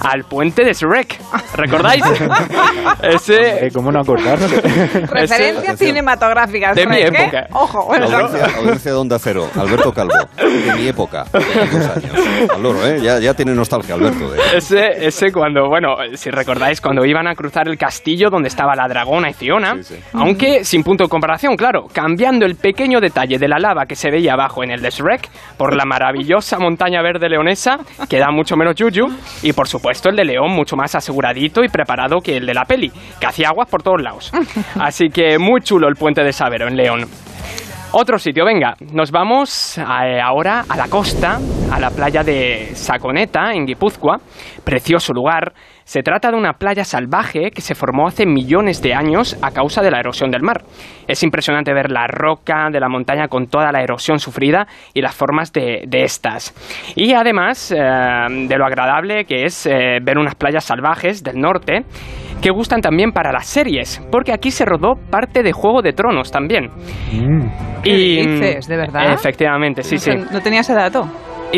Al 0.00 0.24
puente 0.24 0.64
de 0.64 0.72
Shrek. 0.72 1.18
¿Recordáis? 1.54 2.04
Ese... 3.02 3.66
Eh, 3.66 3.70
¿Cómo 3.72 3.90
no 3.90 4.00
acordarnos? 4.00 4.50
Referencias 5.10 5.78
cinematográficas. 5.78 6.76
De 6.76 6.86
mi 6.86 6.96
¿qué? 6.96 7.06
época. 7.06 7.46
Ojo, 7.52 7.86
bueno, 7.86 8.06
audiencia, 8.06 8.58
audiencia 8.58 8.90
de 8.92 8.96
Onda 8.96 9.18
Cero, 9.18 9.48
Alberto 9.58 9.92
Calvo, 9.92 10.14
de 10.36 10.74
mi 10.76 10.88
época, 10.88 11.24
de 11.32 11.38
dos 11.38 11.96
años. 11.96 12.50
Al 12.54 12.62
loro, 12.62 12.86
¿eh? 12.86 13.00
Ya, 13.02 13.18
ya 13.18 13.34
tiene 13.34 13.52
nostalgia, 13.54 13.94
Alberto. 13.94 14.30
De... 14.30 14.38
Ese, 14.56 15.06
ese 15.06 15.32
cuando, 15.32 15.68
bueno, 15.68 15.96
si 16.14 16.30
recordáis, 16.30 16.80
cuando 16.80 17.04
iban 17.04 17.26
a 17.26 17.34
cruzar 17.34 17.68
el 17.68 17.78
castillo 17.78 18.28
donde 18.30 18.48
estaba 18.48 18.74
la 18.76 18.86
dragona 18.88 19.30
y 19.30 19.32
Fiona, 19.32 19.76
Sí, 19.82 19.94
sí. 19.94 20.00
aunque 20.12 20.64
sin 20.64 20.82
punto 20.82 21.04
de 21.04 21.10
comparación, 21.10 21.56
claro, 21.56 21.86
cambiando 21.92 22.44
el 22.46 22.56
pequeño 22.56 23.00
detalle 23.00 23.38
de 23.38 23.48
la 23.48 23.58
lava 23.58 23.86
que 23.86 23.96
se 23.96 24.10
veía 24.10 24.34
abajo 24.34 24.62
en 24.62 24.70
el 24.70 24.82
de 24.82 24.90
Shrek 24.90 25.28
por 25.56 25.74
la 25.74 25.84
maravillosa 25.84 26.58
montaña 26.58 27.02
verde 27.02 27.28
leonesa, 27.28 27.78
que 28.08 28.18
da 28.18 28.30
mucho 28.30 28.56
menos 28.56 28.74
yuyu, 28.74 29.06
y 29.42 29.52
por 29.52 29.66
supuesto 29.68 29.85
el 29.90 30.16
de 30.16 30.24
León 30.24 30.50
mucho 30.50 30.76
más 30.76 30.94
aseguradito 30.94 31.64
y 31.64 31.68
preparado 31.68 32.20
que 32.20 32.36
el 32.36 32.46
de 32.46 32.54
la 32.54 32.64
peli, 32.64 32.90
que 33.20 33.26
hacía 33.26 33.48
aguas 33.48 33.68
por 33.68 33.82
todos 33.82 34.02
lados. 34.02 34.32
Así 34.80 35.08
que 35.08 35.38
muy 35.38 35.60
chulo 35.60 35.88
el 35.88 35.94
puente 35.96 36.22
de 36.22 36.32
Sabero 36.32 36.68
en 36.68 36.76
León. 36.76 37.06
Otro 37.92 38.18
sitio, 38.18 38.44
venga, 38.44 38.76
nos 38.92 39.10
vamos 39.10 39.78
eh, 39.78 40.20
ahora 40.20 40.64
a 40.68 40.76
la 40.76 40.88
costa, 40.88 41.38
a 41.70 41.80
la 41.80 41.90
playa 41.90 42.22
de 42.22 42.70
Saconeta, 42.74 43.52
en 43.52 43.66
Guipúzcoa. 43.66 44.18
Precioso 44.64 45.12
lugar. 45.12 45.52
Se 45.84 46.02
trata 46.02 46.30
de 46.30 46.36
una 46.36 46.54
playa 46.54 46.84
salvaje 46.84 47.50
que 47.52 47.60
se 47.60 47.76
formó 47.76 48.08
hace 48.08 48.26
millones 48.26 48.82
de 48.82 48.92
años 48.92 49.38
a 49.40 49.52
causa 49.52 49.82
de 49.82 49.90
la 49.90 50.00
erosión 50.00 50.30
del 50.30 50.42
mar. 50.42 50.62
Es 51.06 51.22
impresionante 51.22 51.72
ver 51.72 51.92
la 51.92 52.06
roca 52.08 52.70
de 52.72 52.80
la 52.80 52.88
montaña 52.88 53.28
con 53.28 53.46
toda 53.46 53.70
la 53.70 53.82
erosión 53.82 54.18
sufrida 54.18 54.66
y 54.94 55.00
las 55.00 55.14
formas 55.14 55.52
de, 55.52 55.84
de 55.86 56.02
estas. 56.02 56.52
Y 56.96 57.12
además 57.12 57.70
eh, 57.70 57.76
de 57.78 58.58
lo 58.58 58.66
agradable 58.66 59.24
que 59.26 59.44
es 59.44 59.66
eh, 59.66 59.98
ver 60.02 60.18
unas 60.18 60.34
playas 60.34 60.64
salvajes 60.64 61.22
del 61.22 61.38
norte, 61.38 61.84
que 62.42 62.50
gustan 62.50 62.80
también 62.80 63.12
para 63.12 63.32
las 63.32 63.46
series, 63.46 64.02
porque 64.10 64.32
aquí 64.32 64.50
se 64.50 64.64
rodó 64.64 64.94
parte 65.10 65.42
de 65.42 65.52
Juego 65.52 65.82
de 65.82 65.92
Tronos 65.92 66.30
también. 66.30 66.70
Mm. 67.12 67.82
¿Qué 67.82 67.92
dices? 67.92 68.66
¿De 68.66 68.76
verdad? 68.76 69.12
Efectivamente, 69.12 69.82
sí, 69.82 69.94
no, 69.94 70.00
sí. 70.00 70.10
No 70.32 70.40
tenía 70.42 70.60
ese 70.60 70.74
dato. 70.74 71.08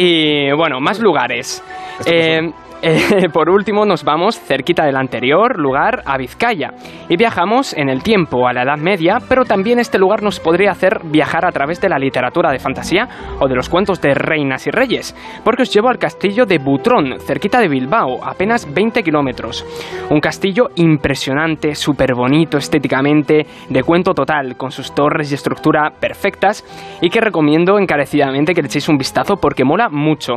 Y 0.00 0.52
bueno, 0.52 0.78
más 0.78 1.00
lugares. 1.00 1.60
Eh, 2.06 2.52
eh, 2.82 3.28
por 3.32 3.50
último, 3.50 3.84
nos 3.84 4.04
vamos 4.04 4.38
cerquita 4.38 4.84
del 4.84 4.96
anterior 4.96 5.58
lugar, 5.58 6.02
a 6.04 6.16
Vizcaya. 6.16 6.70
Y 7.08 7.16
viajamos 7.16 7.72
en 7.74 7.88
el 7.88 8.02
tiempo, 8.02 8.46
a 8.46 8.52
la 8.52 8.62
Edad 8.62 8.78
Media, 8.78 9.18
pero 9.28 9.44
también 9.44 9.78
este 9.78 9.98
lugar 9.98 10.22
nos 10.22 10.38
podría 10.40 10.70
hacer 10.70 11.00
viajar 11.04 11.44
a 11.44 11.52
través 11.52 11.80
de 11.80 11.88
la 11.88 11.98
literatura 11.98 12.52
de 12.52 12.58
fantasía 12.58 13.08
o 13.40 13.48
de 13.48 13.54
los 13.54 13.68
cuentos 13.68 14.00
de 14.00 14.14
reinas 14.14 14.66
y 14.66 14.70
reyes, 14.70 15.16
porque 15.44 15.62
os 15.62 15.74
llevo 15.74 15.88
al 15.88 15.98
castillo 15.98 16.46
de 16.46 16.58
Butrón, 16.58 17.18
cerquita 17.20 17.60
de 17.60 17.68
Bilbao, 17.68 18.22
apenas 18.22 18.72
20 18.72 19.02
kilómetros. 19.02 19.64
Un 20.10 20.20
castillo 20.20 20.68
impresionante, 20.76 21.74
súper 21.74 22.14
bonito 22.14 22.58
estéticamente, 22.58 23.46
de 23.68 23.82
cuento 23.82 24.14
total, 24.14 24.56
con 24.56 24.70
sus 24.70 24.94
torres 24.94 25.32
y 25.32 25.34
estructura 25.34 25.90
perfectas, 25.98 26.64
y 27.00 27.10
que 27.10 27.20
recomiendo 27.20 27.78
encarecidamente 27.78 28.54
que 28.54 28.62
le 28.62 28.68
echéis 28.68 28.88
un 28.88 28.98
vistazo 28.98 29.36
porque 29.36 29.64
mola 29.64 29.88
mucho. 29.88 30.34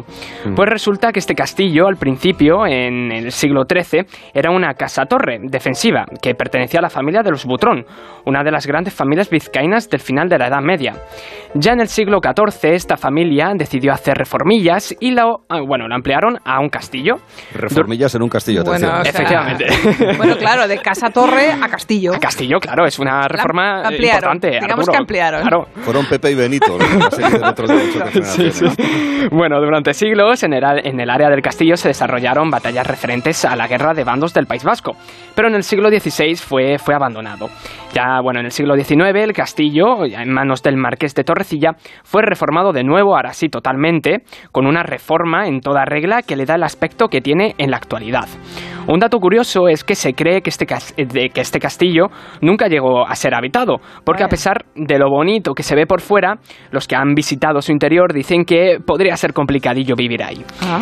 Pues 0.55 0.69
resulta 0.69 1.11
que 1.11 1.19
este 1.19 1.35
castillo, 1.35 1.87
al 1.87 1.97
principio, 1.97 2.30
en 2.67 3.11
el 3.11 3.31
siglo 3.31 3.63
XIII, 3.69 4.05
era 4.33 4.51
una 4.51 4.73
casa-torre 4.73 5.39
defensiva 5.41 6.05
que 6.21 6.35
pertenecía 6.35 6.79
a 6.79 6.83
la 6.83 6.89
familia 6.89 7.21
de 7.21 7.31
los 7.31 7.45
Butrón, 7.45 7.85
una 8.25 8.43
de 8.43 8.51
las 8.51 8.67
grandes 8.67 8.93
familias 8.93 9.29
vizcaínas 9.29 9.89
del 9.89 9.99
final 9.99 10.29
de 10.29 10.37
la 10.37 10.47
Edad 10.47 10.61
Media. 10.61 10.93
Ya 11.53 11.73
en 11.73 11.81
el 11.81 11.87
siglo 11.87 12.19
XIV, 12.23 12.71
esta 12.73 12.97
familia 12.97 13.51
decidió 13.55 13.93
hacer 13.93 14.17
reformillas 14.17 14.95
y 14.99 15.11
lo, 15.11 15.41
ah, 15.49 15.59
bueno, 15.65 15.87
lo 15.87 15.95
ampliaron 15.95 16.37
a 16.45 16.59
un 16.59 16.69
castillo. 16.69 17.15
Reformillas 17.53 18.15
en 18.15 18.23
un 18.23 18.29
castillo, 18.29 18.63
Bueno, 18.63 18.87
o 18.87 18.91
sea, 18.91 19.01
Efectivamente. 19.01 19.65
bueno, 20.17 20.35
claro, 20.37 20.67
de 20.67 20.77
casa-torre 20.79 21.51
a 21.51 21.67
castillo. 21.67 22.13
A 22.13 22.19
Castillo, 22.19 22.59
claro, 22.59 22.85
es 22.85 22.99
una 22.99 23.27
reforma 23.27 23.81
eh, 23.81 23.87
ampliaron, 23.87 24.35
importante. 24.35 24.59
digamos 24.61 24.71
Arturo. 24.71 24.91
que 24.91 24.97
ampliaron. 24.97 25.41
Claro. 25.41 25.65
Fueron 25.81 26.05
Pepe 26.05 26.31
y 26.31 26.35
Benito, 26.35 26.77
la. 26.77 26.85
Bueno, 29.31 29.59
durante 29.61 29.93
siglos 29.93 30.43
en 30.43 30.53
el, 30.53 30.63
en 30.83 30.99
el 30.99 31.09
área 31.09 31.29
del 31.29 31.41
castillo 31.41 31.75
se 31.75 31.89
batallas 32.49 32.87
referentes 32.87 33.45
a 33.45 33.55
la 33.55 33.67
guerra 33.67 33.93
de 33.93 34.03
bandos 34.03 34.33
del 34.33 34.45
País 34.45 34.63
Vasco, 34.63 34.93
pero 35.35 35.47
en 35.47 35.55
el 35.55 35.63
siglo 35.63 35.89
XVI 35.89 36.35
fue, 36.35 36.77
fue 36.77 36.93
abandonado. 36.93 37.49
Ya, 37.93 38.21
bueno, 38.21 38.39
en 38.39 38.45
el 38.45 38.51
siglo 38.51 38.75
XIX 38.75 39.15
el 39.15 39.33
castillo, 39.33 40.05
en 40.05 40.31
manos 40.31 40.63
del 40.63 40.77
marqués 40.77 41.13
de 41.13 41.23
Torrecilla, 41.23 41.71
fue 42.03 42.21
reformado 42.21 42.71
de 42.71 42.83
nuevo, 42.83 43.15
ahora 43.15 43.33
sí 43.33 43.49
totalmente, 43.49 44.23
con 44.51 44.65
una 44.65 44.83
reforma 44.83 45.47
en 45.47 45.61
toda 45.61 45.85
regla 45.85 46.21
que 46.21 46.35
le 46.35 46.45
da 46.45 46.55
el 46.55 46.63
aspecto 46.63 47.07
que 47.07 47.21
tiene 47.21 47.55
en 47.57 47.71
la 47.71 47.77
actualidad. 47.77 48.27
Un 48.91 48.99
dato 48.99 49.19
curioso 49.19 49.69
es 49.69 49.85
que 49.85 49.95
se 49.95 50.13
cree 50.13 50.41
que 50.41 50.49
este, 50.49 50.65
eh, 50.97 51.05
de 51.05 51.29
que 51.29 51.39
este 51.39 51.59
castillo 51.59 52.07
nunca 52.41 52.67
llegó 52.67 53.07
a 53.07 53.15
ser 53.15 53.33
habitado, 53.33 53.77
porque 54.03 54.21
a 54.25 54.27
pesar 54.27 54.65
de 54.75 54.99
lo 54.99 55.09
bonito 55.09 55.53
que 55.53 55.63
se 55.63 55.75
ve 55.75 55.85
por 55.85 56.01
fuera, 56.01 56.39
los 56.71 56.87
que 56.87 56.97
han 56.97 57.13
visitado 57.13 57.61
su 57.61 57.71
interior 57.71 58.11
dicen 58.13 58.43
que 58.43 58.79
podría 58.85 59.15
ser 59.15 59.31
complicadillo 59.31 59.95
vivir 59.95 60.21
ahí. 60.21 60.43
Ah. 60.61 60.79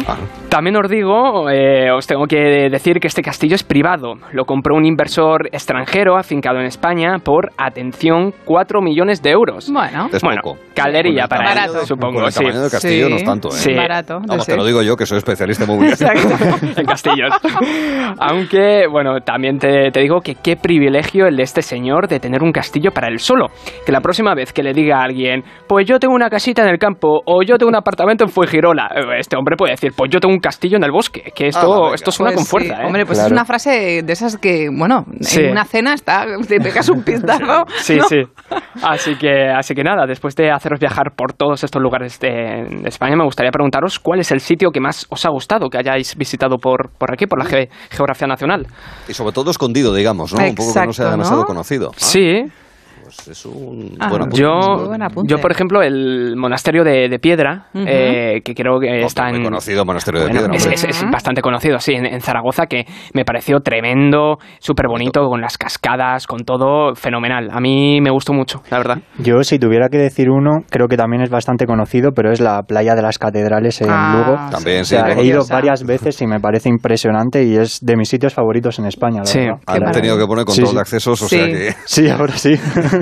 También 0.50 0.76
os 0.78 0.90
digo, 0.90 1.52
eh, 1.52 1.92
os 1.92 2.08
tengo 2.08 2.26
que 2.26 2.70
decir 2.72 3.00
que 3.00 3.06
este 3.08 3.22
castillo 3.22 3.54
es 3.54 3.64
privado. 3.64 4.16
Lo 4.32 4.46
compró 4.46 4.76
un 4.76 4.86
inversor 4.86 5.48
extranjero 5.52 6.18
afincado 6.18 6.58
en 6.60 6.66
España 6.66 7.18
por, 7.24 7.52
atención, 7.58 8.34
4 8.44 8.82
millones 8.82 9.22
de 9.22 9.30
euros. 9.30 9.70
Bueno, 9.72 10.10
Es 10.12 10.24
bueno, 10.24 10.42
poco. 10.44 10.58
el 10.76 11.28
para 11.30 11.66
él, 11.66 11.72
supongo, 11.86 12.16
Con 12.16 12.26
el 12.26 12.32
sí. 12.32 12.40
tamaño 12.40 12.62
del 12.62 12.72
castillo 12.72 13.06
Sí. 13.06 13.12
no 13.12 13.16
es 13.18 13.24
tanto, 13.24 13.50
¿eh? 13.50 13.52
Sí. 13.52 13.74
barato. 13.76 14.20
Vamos, 14.26 14.46
sí. 14.46 14.52
te 14.52 14.58
lo 14.58 14.66
digo 14.66 14.82
yo, 14.82 14.96
que 14.96 15.06
soy 15.06 15.20
especialista 15.20 15.66
en 15.66 15.70
movilidad. 15.70 16.00
En 16.80 16.86
castillos. 16.86 17.30
Aunque, 18.20 18.88
bueno, 18.88 19.22
también 19.22 19.58
te, 19.60 19.92
te 19.92 20.00
digo 20.00 20.22
que 20.22 20.36
qué 20.36 20.56
privilegio 20.56 21.28
el 21.28 21.36
de 21.36 21.44
este 21.44 21.62
señor 21.62 22.08
de 22.08 22.20
tener 22.20 22.44
un 22.44 22.52
castillo 22.52 22.92
para 22.92 23.08
él 23.08 23.20
solo. 23.20 23.48
Que 23.86 23.92
la 23.92 24.02
próxima 24.02 24.34
vez 24.36 24.54
que 24.54 24.64
le 24.64 24.74
diga 24.74 25.00
a 25.00 25.04
alguien, 25.04 25.44
pues 25.68 25.86
yo 25.86 26.00
tengo 26.00 26.14
una 26.14 26.30
casita 26.30 26.64
en 26.64 26.70
el 26.70 26.78
campo 26.80 27.22
o 27.26 27.44
yo 27.44 27.58
tengo 27.58 27.70
un 27.70 27.76
apartamento 27.76 28.24
en 28.24 28.30
Fuengirola, 28.30 28.90
eh, 28.96 29.20
este 29.20 29.38
hombre 29.38 29.56
puede 29.58 29.72
decir, 29.74 29.92
pues 29.96 30.10
yo 30.12 30.20
tengo 30.20 30.34
un 30.34 30.40
castillo 30.40 30.78
en 30.78 30.84
el 30.84 30.92
bosque. 30.92 31.32
Que 31.36 31.48
esto, 31.48 31.90
Ah, 31.90 31.92
esto 31.96 32.12
suena 32.12 32.32
Pues 32.34 32.38
con 32.38 32.46
fuerza, 32.46 32.76
sí. 32.76 32.82
¿eh? 32.82 32.86
Hombre, 32.86 33.06
pues 33.06 33.18
Claro. 33.18 33.28
es 33.28 33.32
una 33.32 33.46
frase 33.46 34.02
de 34.04 34.14
esas 34.14 34.38
que, 34.38 34.68
bueno, 34.76 35.06
Sí. 35.22 35.42
en 35.42 35.52
una 35.52 35.66
cena 35.66 35.94
está, 35.94 36.26
te 36.48 36.60
pegas 36.60 36.90
un 36.90 37.04
pistazo. 37.04 37.66
Sí, 37.80 37.98
¿no? 37.98 38.04
sí. 38.06 38.18
Así 38.84 39.16
que, 39.16 39.48
así 39.50 39.74
que 39.76 39.84
nada, 39.84 40.06
después 40.06 40.36
de 40.36 40.52
haceros 40.52 40.80
viajar 40.80 41.12
por 41.16 41.34
todos 41.34 41.64
estos 41.64 41.82
lugares 41.82 42.20
de, 42.20 42.30
de 42.82 42.88
España, 42.90 43.16
me 43.16 43.24
gustaría 43.24 43.52
preguntaros 43.52 44.00
cuál 44.00 44.20
es 44.20 44.32
el 44.32 44.40
sitio 44.40 44.72
que 44.72 44.80
más 44.80 45.06
os 45.10 45.26
ha 45.26 45.30
gustado 45.30 45.70
que 45.70 45.78
hayáis 45.78 46.16
visitado 46.16 46.58
por, 46.58 46.92
por 46.98 47.12
aquí, 47.14 47.26
por 47.26 47.40
la 47.40 47.46
ge- 47.46 47.70
geografía 47.90 48.28
nacional. 48.28 48.68
Y 49.08 49.14
sobre 49.14 49.34
todo 49.34 49.52
escondido, 49.52 49.94
digamos, 49.94 50.34
¿no? 50.34 50.44
un 50.44 50.56
poco 50.56 50.74
que 50.74 50.86
no 50.86 50.94
sea 50.94 51.12
demasiado 51.12 51.42
¿no? 51.42 51.48
conocido. 51.48 51.92
Sí, 51.98 52.46
pues 53.16 53.28
es 53.30 53.46
un 53.46 53.96
Ah, 54.00 54.10
buen 54.10 54.22
apunte. 54.22 54.38
Yo, 54.42 54.86
buen 54.88 55.02
apunte. 55.02 55.34
yo, 55.34 55.40
por 55.42 55.52
ejemplo, 55.52 55.82
el 55.82 56.36
monasterio 56.38 56.84
de, 56.84 57.10
de 57.10 57.20
Piedra, 57.20 57.68
eh, 57.74 58.42
que 58.44 58.54
creo 58.54 58.80
que 58.80 59.02
Oh, 59.04 59.06
está 59.08 59.30
muy 59.30 59.38
en... 59.38 59.44
conocido 59.44 59.84
monasterio 59.86 60.22
de 60.24 60.30
piedra. 60.30 60.54
es, 60.56 61.06
bastante 61.12 61.42
conocido, 61.42 61.80
sí, 61.80 61.94
en, 61.94 62.06
en 62.06 62.22
Zaragoza, 62.22 62.68
que 62.68 62.86
me 63.14 63.26
pareció 63.26 63.60
tremendo, 63.62 64.38
súper 64.60 64.88
bonito, 64.88 65.28
con 65.28 65.42
las 65.42 65.58
cascadas, 65.58 66.28
con 66.28 66.42
todo, 66.42 66.94
fenomenal. 66.96 67.50
A 67.52 67.60
mí 67.60 68.00
me 68.02 68.12
gustó 68.12 68.34
mucho, 68.34 68.62
la 68.70 68.78
verdad. 68.78 68.98
Yo, 69.18 69.42
si 69.44 69.58
tuviera 69.60 69.90
que 69.90 69.98
decir 69.98 70.30
uno, 70.30 70.60
creo 70.70 70.88
que 70.88 70.98
también 70.98 71.22
es 71.24 71.30
bastante 71.30 71.66
conocido, 71.66 72.12
pero 72.16 72.32
es 72.32 72.40
la 72.40 72.62
playa 72.64 72.96
de 72.96 73.02
las 73.02 73.18
catedrales 73.18 73.82
en 73.82 73.88
Ah, 73.90 74.14
Lugo. 74.26 74.38
También, 74.52 74.82
O 74.82 74.84
sí. 74.86 74.90
sea, 74.96 75.06
bueno. 75.06 75.22
he 75.22 75.26
ido 75.26 75.42
varias 75.50 75.84
veces 75.84 76.22
y 76.22 76.28
me 76.28 76.40
parece 76.40 76.70
impresionante 76.70 77.44
y 77.44 77.56
es 77.56 77.80
de 77.82 77.96
mis 77.96 78.10
sitios 78.10 78.34
favoritos 78.34 78.78
en 78.80 78.86
España. 78.86 79.20
la 79.20 79.26
Sí. 79.26 79.40
verdad. 79.40 79.60
Han 79.68 79.92
tenido 79.92 80.18
que 80.18 80.26
poner 80.26 80.44
Sí, 80.50 80.62
control 80.62 80.68
sí. 80.68 80.76
de 80.76 80.82
accesos, 80.82 81.22
o 81.22 81.28
Sí. 81.28 81.36
sea 81.38 81.46
que... 81.48 81.74
Sí, 81.86 82.10
ahora 82.10 82.34
sí. 82.38 82.54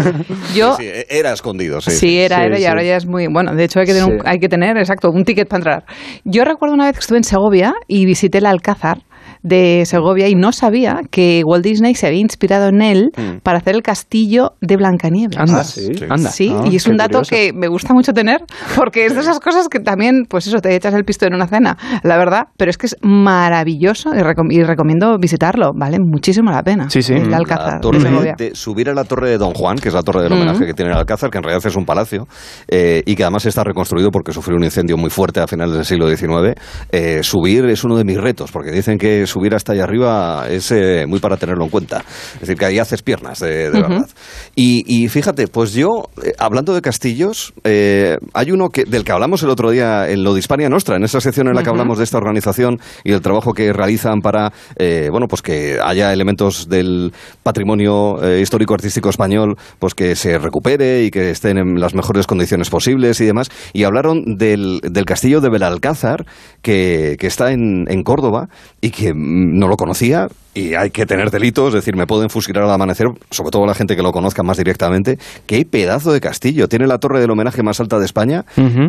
Yo, 0.55 0.75
Sí, 0.77 0.83
sí, 0.83 1.05
era 1.09 1.33
escondido, 1.33 1.81
sí. 1.81 1.91
Sí, 1.91 2.17
era, 2.19 2.37
Sí, 2.37 2.43
era 2.45 2.59
y 2.59 2.65
ahora 2.65 2.83
ya 2.83 2.97
es 2.97 3.05
muy 3.05 3.27
bueno. 3.27 3.53
De 3.55 3.63
hecho, 3.63 3.79
hay 3.79 3.85
que 3.85 3.93
tener, 3.93 4.13
un- 4.19 4.27
hay 4.27 4.39
que 4.39 4.49
tener, 4.49 4.77
exacto, 4.77 5.11
un 5.11 5.25
ticket 5.25 5.47
para 5.47 5.57
entrar. 5.59 5.85
Yo 6.23 6.45
recuerdo 6.45 6.73
una 6.75 6.85
vez 6.85 6.93
que 6.95 6.99
estuve 7.01 7.17
en 7.17 7.23
Segovia 7.23 7.73
y 7.87 8.05
visité 8.05 8.37
el 8.39 8.45
Alcázar 8.45 8.99
de 9.47 9.83
Segovia 9.85 10.27
y 10.27 10.35
no 10.35 10.51
sabía 10.51 11.01
que 11.09 11.41
Walt 11.45 11.63
Disney 11.63 11.95
se 11.95 12.07
había 12.07 12.19
inspirado 12.19 12.67
en 12.69 12.81
él 12.81 13.09
Mm. 13.17 13.37
para 13.43 13.59
hacer 13.59 13.75
el 13.75 13.81
castillo 13.83 14.53
de 14.61 14.77
Blancanieves. 14.77 15.37
Anda, 15.37 15.61
Ah, 15.61 15.63
sí. 15.63 15.87
anda. 16.09 16.29
Sí, 16.29 16.53
Ah, 16.55 16.63
y 16.69 16.75
es 16.75 16.83
qué 16.83 16.91
un 16.91 16.97
dato 16.97 17.19
curioso. 17.19 17.29
que 17.29 17.51
me 17.53 17.67
gusta 17.67 17.93
mucho 17.93 18.13
tener, 18.13 18.41
porque 18.75 19.05
es 19.05 19.13
de 19.15 19.21
esas 19.21 19.39
cosas 19.39 19.67
que 19.69 19.79
también, 19.79 20.25
pues 20.29 20.47
eso, 20.47 20.59
te 20.59 20.75
echas 20.75 20.93
el 20.93 21.03
pisto 21.05 21.25
en 21.25 21.33
una 21.33 21.47
cena, 21.47 21.77
la 22.03 22.17
verdad, 22.17 22.47
pero 22.57 22.69
es 22.69 22.77
que 22.77 22.87
es 22.87 22.95
maravilloso 23.01 24.09
y, 24.13 24.19
recom- 24.19 24.51
y 24.51 24.63
recomiendo 24.63 25.17
visitarlo, 25.19 25.71
vale 25.75 25.97
muchísimo 25.99 26.51
la 26.51 26.63
pena. 26.63 26.89
Sí, 26.89 27.01
sí. 27.01 27.13
El 27.13 27.27
Mm, 27.27 27.29
La 27.31 27.37
Alcázar 27.37 27.79
torre 27.81 27.99
de 27.99 28.09
Segovia. 28.09 28.35
de- 28.37 28.55
subir 28.55 28.89
a 28.89 28.93
la 28.93 29.03
torre 29.03 29.29
de 29.29 29.37
Don 29.37 29.53
Juan, 29.53 29.77
que 29.77 29.89
es 29.89 29.93
la 29.93 30.01
torre 30.03 30.23
del 30.23 30.33
homenaje 30.33 30.65
que 30.65 30.73
tiene 30.73 30.91
el 30.91 30.97
Alcázar, 30.97 31.29
que 31.29 31.37
en 31.37 31.43
realidad 31.43 31.65
es 31.65 31.75
un 31.75 31.85
palacio, 31.85 32.27
eh, 32.67 33.03
y 33.05 33.15
que 33.15 33.23
además 33.23 33.45
está 33.45 33.63
reconstruido 33.63 34.09
porque 34.11 34.31
sufrió 34.33 34.55
un 34.57 34.63
incendio 34.63 34.97
muy 34.97 35.09
fuerte 35.09 35.39
a 35.39 35.47
finales 35.47 35.75
del 35.75 35.85
siglo 35.85 36.07
XIX. 36.07 36.55
eh, 36.91 37.19
subir 37.23 37.65
es 37.65 37.83
uno 37.83 37.95
de 37.97 38.03
mis 38.03 38.17
retos, 38.17 38.51
porque 38.51 38.71
dicen 38.71 38.97
que 38.97 39.25
subir 39.38 39.53
hasta 39.53 39.74
allá 39.74 39.84
arriba 39.84 40.48
es 40.50 40.72
eh, 40.72 41.06
muy 41.08 41.20
para 41.20 41.38
tenerlo 41.38 41.63
en 41.63 41.70
cuenta. 41.70 42.03
Es 42.36 42.41
decir, 42.41 42.58
que 42.58 42.65
ahí 42.65 42.79
haces 42.79 43.03
piernas, 43.03 43.39
de, 43.39 43.70
verdad. 43.70 44.08
Y, 44.56 44.84
y 44.88 45.08
fíjate, 45.10 45.48
pues 45.48 45.74
yo, 45.74 46.06
eh, 46.24 46.34
hablando 46.39 46.74
de 46.74 46.82
castillos, 46.82 47.53
eh, 47.63 48.17
hay 48.34 48.51
uno 48.51 48.70
que, 48.70 48.86
del 48.86 49.03
que 49.03 49.12
hablamos 49.12 49.44
el 49.44 49.50
otro 49.50 49.70
día 49.70 50.10
en 50.10 50.24
lo 50.24 50.34
de 50.34 50.39
Hispania 50.39 50.70
Nostra, 50.70 50.96
en 50.96 51.03
esa 51.03 51.22
sección 51.22 51.48
en 51.48 51.56
la 51.56 51.63
que 51.63 51.70
hablamos 51.70 52.00
de 52.00 52.03
esta 52.03 52.17
organización 52.17 52.79
y 53.03 53.12
del 53.12 53.22
trabajo 53.22 53.53
que 53.53 53.72
realizan 53.74 54.22
para, 54.22 54.51
eh, 54.77 55.10
bueno, 55.12 55.27
pues 55.27 55.41
que 55.41 55.77
haya 55.84 56.12
elementos 56.12 56.67
del 56.67 57.13
patrimonio 57.44 58.24
eh, 58.24 58.41
histórico 58.41 58.74
artístico 58.74 59.10
español, 59.10 59.56
pues 59.77 59.94
que 59.94 60.15
se 60.15 60.39
recupere 60.39 61.03
y 61.03 61.12
que 61.12 61.29
estén 61.29 61.58
en 61.60 61.79
las 61.79 61.94
mejores 61.94 62.25
condiciones 62.25 62.70
posibles 62.70 63.22
y 63.22 63.25
demás. 63.25 63.50
Y 63.74 63.84
hablaron 63.84 64.38
del, 64.38 64.79
del 64.82 65.06
castillo 65.06 65.41
de 65.41 65.50
Belalcázar, 65.50 66.25
que, 66.62 67.17
que 67.20 67.27
está 67.27 67.51
en, 67.51 67.86
en 67.88 68.03
Córdoba 68.03 68.48
y 68.82 68.89
que 68.91 69.13
no 69.27 69.67
lo 69.67 69.77
conocía. 69.77 70.27
Y 70.57 70.73
hay 70.73 70.89
que 70.89 71.05
tener 71.05 71.29
delitos, 71.29 71.67
es 71.67 71.73
decir, 71.75 71.95
me 71.95 72.07
pueden 72.07 72.29
fusilar 72.31 72.63
al 72.63 72.71
amanecer, 72.71 73.05
sobre 73.29 73.51
todo 73.51 73.65
la 73.67 73.75
gente 73.75 73.95
que 73.95 74.01
lo 74.01 74.11
conozca 74.11 74.41
más 74.41 74.57
directamente. 74.57 75.19
Qué 75.45 75.65
pedazo 75.65 76.11
de 76.11 76.19
castillo. 76.19 76.67
Tiene 76.67 76.87
la 76.87 76.97
torre 76.97 77.19
del 77.19 77.29
homenaje 77.29 77.61
más 77.61 77.79
alta 77.79 77.99
de 77.99 78.05
España. 78.05 78.43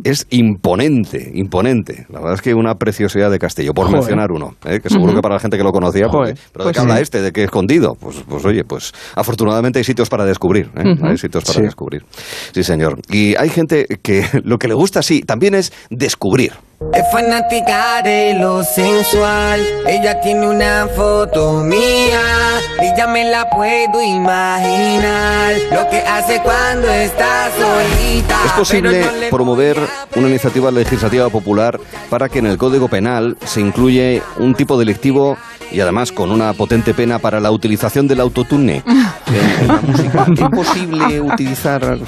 Es 0.05 0.27
imponente, 0.31 1.31
imponente. 1.35 2.07
La 2.09 2.21
verdad 2.21 2.35
es 2.37 2.43
que 2.43 2.55
una 2.55 2.77
preciosidad 2.77 3.31
de 3.31 3.39
castillo, 3.39 3.75
por 3.75 3.85
Joder. 3.87 3.99
mencionar 4.01 4.33
uno. 4.33 4.55
¿eh? 4.65 4.81
Que 4.83 4.89
seguro 4.89 5.15
que 5.15 5.21
para 5.21 5.35
la 5.35 5.41
gente 5.41 5.59
que 5.59 5.63
lo 5.63 5.73
conocía, 5.73 6.07
porque- 6.09 6.33
Joder. 6.33 6.39
pero 6.53 6.65
¿de 6.65 6.69
Pues 6.69 6.75
qué 6.77 6.81
habla 6.81 6.97
sí. 6.97 7.03
este? 7.03 7.21
¿De 7.23 7.33
qué 7.33 7.45
escondido? 7.45 7.97
Pues, 8.01 8.17
pues 8.27 8.45
oye, 8.47 8.65
pues 8.65 8.93
afortunadamente 9.15 9.79
hay 9.79 9.85
sitios 9.85 10.09
para 10.09 10.25
descubrir. 10.25 10.71
¿eh? 10.77 10.95
Hay 11.03 11.19
sitios 11.19 11.45
para 11.45 11.59
Sí. 11.59 11.63
descubrir. 11.63 12.03
Sí, 12.55 12.63
señor. 12.65 12.99
Y 13.11 13.35
hay 13.37 13.51
gente 13.51 13.87
que 14.03 14.25
lo 14.45 14.59
que 14.59 14.69
le 14.69 14.75
gusta, 14.75 15.03
sí, 15.03 15.21
también 15.21 15.55
es 15.55 15.73
descubrir. 15.91 16.53
Es 16.95 17.03
fanática 17.11 18.01
de 18.03 18.35
lo 18.41 18.63
sensual. 18.63 19.61
Ella 19.85 20.21
tiene 20.21 20.49
una 20.49 20.87
foto 20.95 21.58
mía. 21.65 22.21
Y 22.81 22.97
ya 22.97 23.07
me 23.07 23.25
la 23.25 23.49
puedo 23.51 24.03
imaginar. 24.03 25.55
Lo 25.73 25.89
que 25.91 25.99
hace 25.99 26.41
cuando 26.43 26.89
está 26.89 27.51
solita. 27.51 28.37
Es 28.47 28.53
posible 28.53 29.07
promover 29.31 29.79
una 30.17 30.29
iniciativa 30.29 30.71
legislativa 30.71 31.29
popular 31.29 31.79
para 32.11 32.29
que 32.29 32.39
en 32.39 32.47
el 32.47 32.59
Código 32.59 32.89
Penal 32.89 33.37
se 33.45 33.61
incluye 33.61 34.23
un 34.39 34.55
tipo 34.55 34.79
delictivo 34.79 35.37
y 35.71 35.81
además 35.81 36.13
con 36.13 36.31
una 36.31 36.53
potente 36.55 36.95
pena 36.95 37.19
para 37.19 37.41
la 37.41 37.51
utilización 37.51 38.09
del 38.09 38.21
autotune 38.21 38.83
en, 39.27 39.63
en 39.63 39.69
la 39.69 39.81
música. 39.81 40.27
Imposible 40.29 41.21
utilizar 41.21 41.99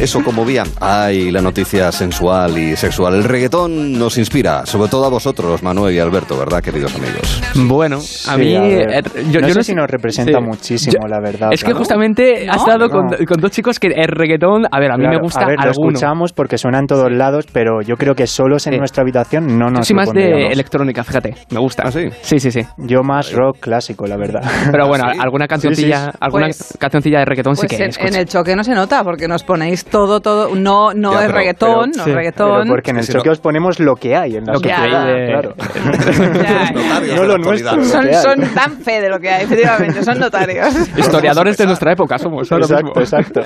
eso 0.00 0.22
como 0.22 0.44
vía. 0.44 0.64
Ay, 0.80 1.30
la 1.30 1.40
noticia 1.40 1.90
sensual 1.92 2.58
y 2.58 2.76
sexual. 2.76 3.14
El 3.14 3.24
reggaetón 3.24 3.92
nos 3.98 4.18
inspira, 4.18 4.66
sobre 4.66 4.90
todo 4.90 5.04
a 5.06 5.08
vosotros, 5.08 5.62
Manuel 5.62 5.94
y 5.94 5.98
Alberto, 5.98 6.36
¿verdad, 6.38 6.60
queridos 6.60 6.94
amigos? 6.96 7.40
Bueno, 7.54 7.96
a 7.96 8.00
Sí, 8.00 8.36
mí. 8.40 8.54
a 8.56 8.64
eh, 8.66 9.02
yo, 9.30 9.40
no 9.40 9.46
yo 9.48 9.52
sé 9.54 9.58
no 9.58 9.62
si 9.62 9.74
nos 9.74 9.88
representa 9.90 10.40
muchísimo, 10.40 10.94
Yo- 11.02 11.08
la 11.08 11.20
verdad. 11.20 11.50
Es 11.52 11.60
que 11.60 11.66
claro. 11.66 11.78
justamente 11.78 12.48
has 12.48 12.66
dado 12.66 12.88
con, 12.90 13.06
no. 13.06 13.16
con 13.26 13.40
dos 13.40 13.50
chicos 13.52 13.78
que 13.78 13.88
el 13.88 14.08
reggaetón. 14.08 14.66
A 14.70 14.80
ver, 14.80 14.90
a 14.90 14.96
mí 14.96 15.04
Claro, 15.04 15.18
me 15.18 15.22
gusta 15.22 15.40
a 15.42 15.46
ver, 15.46 15.56
lo 15.58 15.70
alguno. 15.70 15.90
escuchamos 15.90 16.32
porque 16.32 16.58
suena 16.58 16.78
en 16.80 16.86
todos 16.86 17.10
lados, 17.12 17.46
pero 17.52 17.80
yo 17.80 17.94
creo 17.96 18.14
que 18.14 18.26
solos 18.26 18.66
en 18.66 18.74
Sí. 18.74 18.78
nuestra 18.78 19.02
habitación 19.02 19.58
no 19.58 19.66
Yo 19.66 19.70
nos 19.70 19.86
soy 19.86 19.94
lo 19.96 20.02
más 20.02 20.12
de 20.12 20.46
electrónica, 20.48 21.04
fíjate. 21.04 21.34
Me 21.50 21.60
gusta. 21.60 21.84
¿Ah, 21.86 21.92
sí? 21.92 22.08
Sí, 22.22 22.40
sí, 22.40 22.50
sí. 22.50 22.60
Yo 22.78 23.02
más 23.02 23.32
rock 23.32 23.58
clásico, 23.60 24.06
la 24.06 24.16
verdad. 24.16 24.42
Pero 24.70 24.88
bueno, 24.88 25.04
¿Sí? 25.12 25.18
alguna 25.20 25.46
cancioncilla, 25.46 26.12
alguna 26.20 26.46
Pues- 26.46 26.76
cancioncilla 26.78 27.20
de 27.20 27.24
reggaetón 27.26 27.54
sí 27.56 27.66
Pues 27.68 27.78
que 27.78 27.84
en, 27.84 27.90
escucho. 27.90 28.08
en 28.08 28.14
el 28.16 28.26
choque 28.26 28.56
no 28.56 28.64
se 28.64 28.74
nota 28.74 29.02
porque 29.04 29.28
nos 29.28 29.44
ponéis 29.44 29.83
todo, 29.90 30.20
todo. 30.20 30.54
No, 30.54 30.92
no 30.94 31.12
Ya, 31.12 31.18
es 31.20 31.26
pero- 31.26 31.38
reggaetón, 31.38 31.68
pero- 31.70 31.86
no 31.86 31.92
sí, 31.92 31.98
es 32.00 32.04
Pero 32.04 32.16
reggaetón. 32.16 32.68
porque 32.68 32.90
en 32.90 32.98
el 32.98 33.06
choque 33.06 33.28
no. 33.28 33.32
os 33.32 33.40
ponemos 33.40 33.80
lo 33.80 33.94
que 33.94 34.16
hay 34.16 34.36
en 34.36 34.44
la 34.44 34.52
Lo 34.54 34.60
que 34.60 34.68
sociedad, 34.70 35.06
hay 35.06 35.20
de- 35.20 35.26
claro. 35.28 35.54
No 37.16 37.24
lo 37.24 37.38
nuestro. 37.38 37.84
Son, 37.84 38.06
son 38.12 38.54
dan 38.54 38.76
fe 38.82 39.00
de 39.00 39.08
lo 39.08 39.18
que 39.18 39.30
hay, 39.30 39.44
efectivamente, 39.44 40.02
son 40.02 40.18
notarios. 40.18 40.68
Historiadores 40.96 41.56
de 41.56 41.66
nuestra 41.66 41.92
época 41.92 42.18
somos. 42.18 42.50
¿no? 42.50 42.58
Exacto, 42.58 42.84
mismo. 42.84 43.00
exacto. 43.00 43.40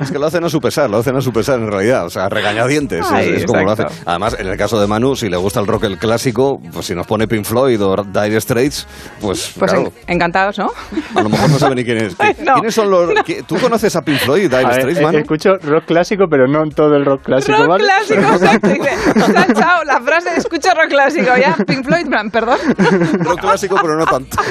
Es 0.00 0.10
que 0.10 0.18
lo 0.18 0.26
hacen 0.26 0.44
a 0.44 0.48
su 0.48 0.60
pesar, 0.60 0.88
lo 0.90 0.98
hacen 0.98 1.16
a 1.16 1.20
su 1.20 1.32
pesar 1.32 1.58
en 1.58 1.70
realidad, 1.70 2.06
o 2.06 2.10
sea, 2.10 2.28
regañadientes, 2.28 3.00
es- 3.04 3.12
Ay, 3.12 3.32
es, 3.36 3.44
como 3.46 3.62
lo 3.62 3.70
hacen. 3.72 3.86
Además, 4.06 4.36
en 4.38 4.46
el 4.48 4.56
caso 4.56 4.80
de 4.80 4.86
Manu, 4.86 5.16
si 5.16 5.28
le 5.28 5.36
gusta 5.36 5.60
el 5.60 5.66
rock 5.66 5.84
el 5.84 5.98
clásico, 5.98 6.58
pues 6.72 6.86
si 6.86 6.94
nos 6.94 7.06
pone 7.06 7.26
Pink 7.26 7.44
Floyd 7.44 7.80
o 7.82 7.96
Dire 8.04 8.40
Straits, 8.40 8.86
pues, 9.20 9.52
Pues 9.58 9.70
claro, 9.72 9.92
en- 10.06 10.14
encantados, 10.14 10.58
¿no? 10.58 10.70
a 11.14 11.22
lo 11.22 11.28
mejor 11.28 11.50
no 11.50 11.58
sabe 11.58 11.74
ni 11.74 11.84
quién 11.84 11.98
es. 11.98 12.16
Ay, 12.18 12.34
no. 12.44 12.54
¿Quiénes 12.54 12.74
son 12.74 12.90
los...? 12.90 13.10
qui- 13.10 13.44
¿Tú 13.46 13.56
conoces 13.60 13.94
a 13.96 14.02
Pink 14.02 14.18
Floyd 14.18 14.44
y 14.44 14.48
Dire 14.48 14.72
Straits, 14.72 14.98
eh, 14.98 15.02
Manu? 15.02 15.18
escucho 15.18 15.50
rock 15.62 15.79
clásico, 15.86 16.26
pero 16.30 16.46
no 16.46 16.68
todo 16.70 16.94
el 16.96 17.04
rock 17.04 17.22
clásico, 17.22 17.58
Rock 17.58 17.68
¿vale? 17.68 17.84
clásico, 17.84 18.20
exacto. 18.32 18.68
Dice, 18.68 18.90
ha 19.36 19.42
echado 19.44 19.84
la 19.84 20.00
frase 20.00 20.30
de 20.30 20.36
escucha 20.36 20.74
rock 20.74 20.88
clásico, 20.88 21.30
ya, 21.36 21.56
Pink 21.66 21.84
Floyd, 21.84 22.06
en 22.12 22.30
perdón. 22.30 22.58
Rock 23.20 23.40
clásico, 23.40 23.76
pero 23.80 23.96
no 23.96 24.04
tanto. 24.06 24.36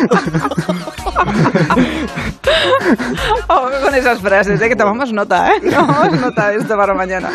Ojo 3.47 3.69
con 3.83 3.95
esas 3.95 4.19
frases, 4.21 4.61
¿eh? 4.61 4.69
que 4.69 4.75
tomamos 4.75 5.11
nota, 5.13 5.51
¿eh? 5.55 5.61
Tomamos 5.69 6.19
nota 6.19 6.49
de 6.49 6.57
esto 6.57 6.75
para 6.75 6.93
mañana. 6.93 7.29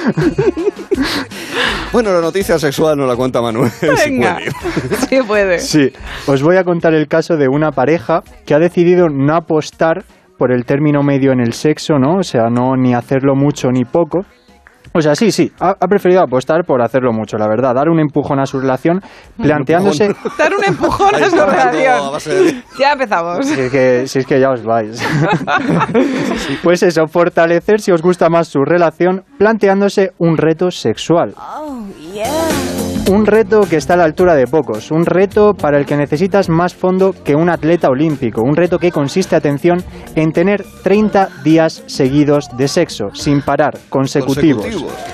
Bueno, 1.92 2.12
la 2.12 2.20
noticia 2.20 2.58
sexual 2.58 2.96
no 2.96 3.06
la 3.06 3.16
cuenta 3.16 3.40
Manuel, 3.40 3.70
si 3.70 3.86
Venga, 3.86 4.36
puede. 4.36 4.96
sí 5.08 5.22
puede. 5.26 5.58
Sí, 5.60 5.92
os 6.26 6.42
voy 6.42 6.56
a 6.56 6.64
contar 6.64 6.94
el 6.94 7.06
caso 7.08 7.36
de 7.36 7.48
una 7.48 7.70
pareja 7.70 8.22
que 8.46 8.54
ha 8.54 8.58
decidido 8.58 9.08
no 9.08 9.36
apostar 9.36 10.04
por 10.38 10.52
el 10.52 10.64
término 10.64 11.02
medio 11.02 11.32
en 11.32 11.40
el 11.40 11.52
sexo, 11.52 11.98
¿no? 11.98 12.18
O 12.18 12.22
sea, 12.22 12.48
no 12.50 12.76
ni 12.76 12.94
hacerlo 12.94 13.34
mucho 13.34 13.70
ni 13.70 13.84
poco. 13.84 14.24
O 14.96 15.02
sea, 15.02 15.16
sí, 15.16 15.32
sí, 15.32 15.50
ha, 15.58 15.70
ha 15.70 15.88
preferido 15.88 16.22
apostar 16.22 16.64
por 16.64 16.80
hacerlo 16.80 17.12
mucho, 17.12 17.36
la 17.36 17.48
verdad, 17.48 17.74
dar 17.74 17.88
un 17.88 17.98
empujón 17.98 18.38
a 18.38 18.46
su 18.46 18.60
relación, 18.60 19.00
planteándose... 19.42 20.14
Dar 20.38 20.52
un 20.54 20.62
empujón 20.64 21.12
a 21.16 21.30
su 21.30 21.36
relación. 21.36 22.62
Ya 22.78 22.92
empezamos. 22.92 23.44
Si 23.44 23.60
es, 23.60 23.72
que, 23.72 24.06
si 24.06 24.18
es 24.20 24.26
que 24.26 24.38
ya 24.38 24.50
os 24.50 24.62
vais. 24.62 25.02
Pues 26.62 26.84
eso, 26.84 27.08
fortalecer 27.08 27.80
si 27.80 27.90
os 27.90 28.02
gusta 28.02 28.28
más 28.28 28.46
su 28.46 28.64
relación, 28.64 29.24
planteándose 29.36 30.12
un 30.18 30.36
reto 30.36 30.70
sexual. 30.70 31.34
Un 33.06 33.26
reto 33.26 33.60
que 33.68 33.76
está 33.76 33.94
a 33.94 33.96
la 33.98 34.04
altura 34.04 34.34
de 34.34 34.46
pocos, 34.46 34.90
un 34.90 35.04
reto 35.04 35.52
para 35.52 35.78
el 35.78 35.84
que 35.84 35.94
necesitas 35.94 36.48
más 36.48 36.74
fondo 36.74 37.14
que 37.22 37.34
un 37.34 37.50
atleta 37.50 37.90
olímpico, 37.90 38.40
un 38.40 38.56
reto 38.56 38.78
que 38.78 38.90
consiste, 38.90 39.36
atención, 39.36 39.84
en 40.14 40.32
tener 40.32 40.64
30 40.82 41.28
días 41.44 41.82
seguidos 41.86 42.48
de 42.56 42.66
sexo, 42.66 43.14
sin 43.14 43.42
parar, 43.42 43.78
consecutivos. 43.90 44.64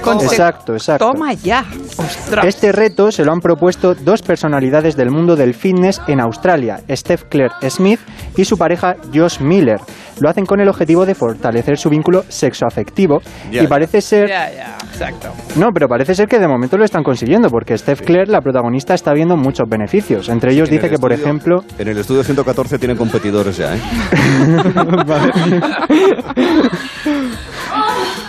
Consecutivos. 0.03 0.33
Exacto, 0.33 0.73
exacto. 0.75 1.11
Toma 1.11 1.33
ya. 1.33 1.65
Ostras. 1.97 2.45
Este 2.45 2.71
reto 2.71 3.11
se 3.11 3.25
lo 3.25 3.33
han 3.33 3.41
propuesto 3.41 3.97
dos 3.97 4.23
personalidades 4.23 4.95
del 4.95 5.11
mundo 5.11 5.35
del 5.35 5.53
fitness 5.53 6.01
en 6.07 6.21
Australia, 6.21 6.81
Steph 6.89 7.25
Claire 7.29 7.55
Smith 7.69 8.01
y 8.37 8.45
su 8.45 8.57
pareja 8.57 8.97
Josh 9.13 9.41
Miller. 9.41 9.81
Lo 10.21 10.29
hacen 10.29 10.47
con 10.47 10.61
el 10.61 10.69
objetivo 10.69 11.07
de 11.07 11.15
fortalecer 11.15 11.79
su 11.79 11.91
vínculo 11.91 12.23
sexoafectivo 12.29 13.21
Ya, 13.51 13.63
y 13.63 13.67
parece 13.67 14.01
ser 14.01 14.29
Ya, 14.29 14.51
ya, 14.53 14.77
exacto. 14.85 15.33
no, 15.57 15.69
pero 15.73 15.89
parece 15.89 16.15
ser 16.15 16.29
que 16.29 16.39
de 16.39 16.47
momento 16.47 16.77
lo 16.77 16.85
están 16.85 17.03
consiguiendo 17.03 17.49
porque 17.49 17.77
Steph 17.77 18.03
Claire, 18.03 18.31
la 18.31 18.41
protagonista, 18.41 18.95
está 18.95 19.13
viendo 19.13 19.37
muchos 19.37 19.69
beneficios. 19.69 20.29
Entre 20.29 20.53
ellos 20.53 20.69
En 20.69 20.77
dice 20.77 20.87
el 20.87 20.93
que, 20.93 20.99
por 20.99 21.13
ejemplo, 21.13 21.65
En 21.79 21.89
el 21.89 21.99
estudio 21.99 22.23
114 22.23 22.79
tienen 22.79 22.97
competidores 22.97 23.57
ya, 23.57 23.75
¿eh? 23.75 23.81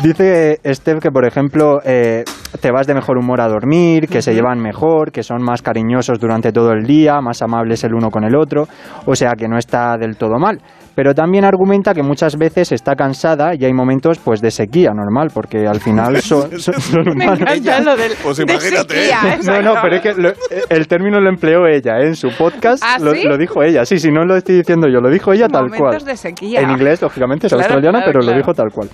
Dice 0.03 0.59
Steph 0.65 0.99
que, 0.99 1.11
por 1.11 1.25
ejemplo, 1.25 1.79
eh, 1.85 2.23
te 2.59 2.71
vas 2.71 2.87
de 2.87 2.95
mejor 2.95 3.19
humor 3.19 3.39
a 3.39 3.47
dormir, 3.47 4.07
que 4.07 4.23
se 4.23 4.33
llevan 4.33 4.59
mejor, 4.59 5.11
que 5.11 5.21
son 5.21 5.43
más 5.43 5.61
cariñosos 5.61 6.19
durante 6.19 6.51
todo 6.51 6.71
el 6.71 6.85
día, 6.85 7.21
más 7.21 7.43
amables 7.43 7.83
el 7.83 7.93
uno 7.93 8.09
con 8.09 8.23
el 8.23 8.35
otro, 8.35 8.67
o 9.05 9.15
sea 9.15 9.33
que 9.37 9.47
no 9.47 9.59
está 9.59 9.97
del 9.97 10.17
todo 10.17 10.39
mal. 10.39 10.59
Pero 11.01 11.15
también 11.15 11.43
argumenta 11.45 11.95
que 11.95 12.03
muchas 12.03 12.37
veces 12.37 12.71
está 12.71 12.95
cansada 12.95 13.55
y 13.55 13.65
hay 13.65 13.73
momentos 13.73 14.19
pues 14.19 14.39
de 14.39 14.51
sequía 14.51 14.91
normal, 14.93 15.29
porque 15.33 15.65
al 15.65 15.79
final 15.79 16.17
son, 16.21 16.59
son- 16.59 16.79
son 16.79 17.03
Me 17.15 17.25
humanos. 17.25 17.39
encanta 17.39 17.79
lo 17.81 17.97
del. 17.97 18.11
Pues 18.21 18.37
de 18.37 18.43
imagínate, 18.43 18.93
sequía, 19.01 19.33
¿eh? 19.33 19.39
No, 19.43 19.61
no, 19.63 19.81
pero 19.81 19.95
es 19.95 20.01
que 20.03 20.13
lo- 20.13 20.33
el 20.69 20.87
término 20.87 21.19
lo 21.19 21.27
empleó 21.27 21.65
ella 21.65 21.97
¿eh? 22.01 22.05
en 22.09 22.15
su 22.15 22.29
podcast. 22.37 22.83
¿Ah, 22.85 22.99
lo, 23.01 23.15
sí? 23.15 23.23
lo 23.27 23.35
dijo 23.35 23.63
ella. 23.63 23.83
Sí, 23.83 23.97
sí, 23.97 24.11
no 24.11 24.25
lo 24.25 24.35
estoy 24.35 24.57
diciendo 24.57 24.87
yo, 24.89 24.99
lo 24.99 25.09
dijo 25.09 25.33
ella 25.33 25.47
tal 25.47 25.63
Momentos 25.69 26.03
cual. 26.03 26.05
de 26.05 26.15
sequía. 26.17 26.59
En 26.61 26.69
inglés, 26.69 27.01
lógicamente, 27.01 27.47
es 27.47 27.53
Claro, 27.53 27.63
australiana, 27.63 27.97
claro, 28.03 28.11
pero 28.11 28.19
claro. 28.19 28.31
lo 28.33 28.37
dijo 28.37 28.53
tal 28.53 28.69
cual. 28.71 28.89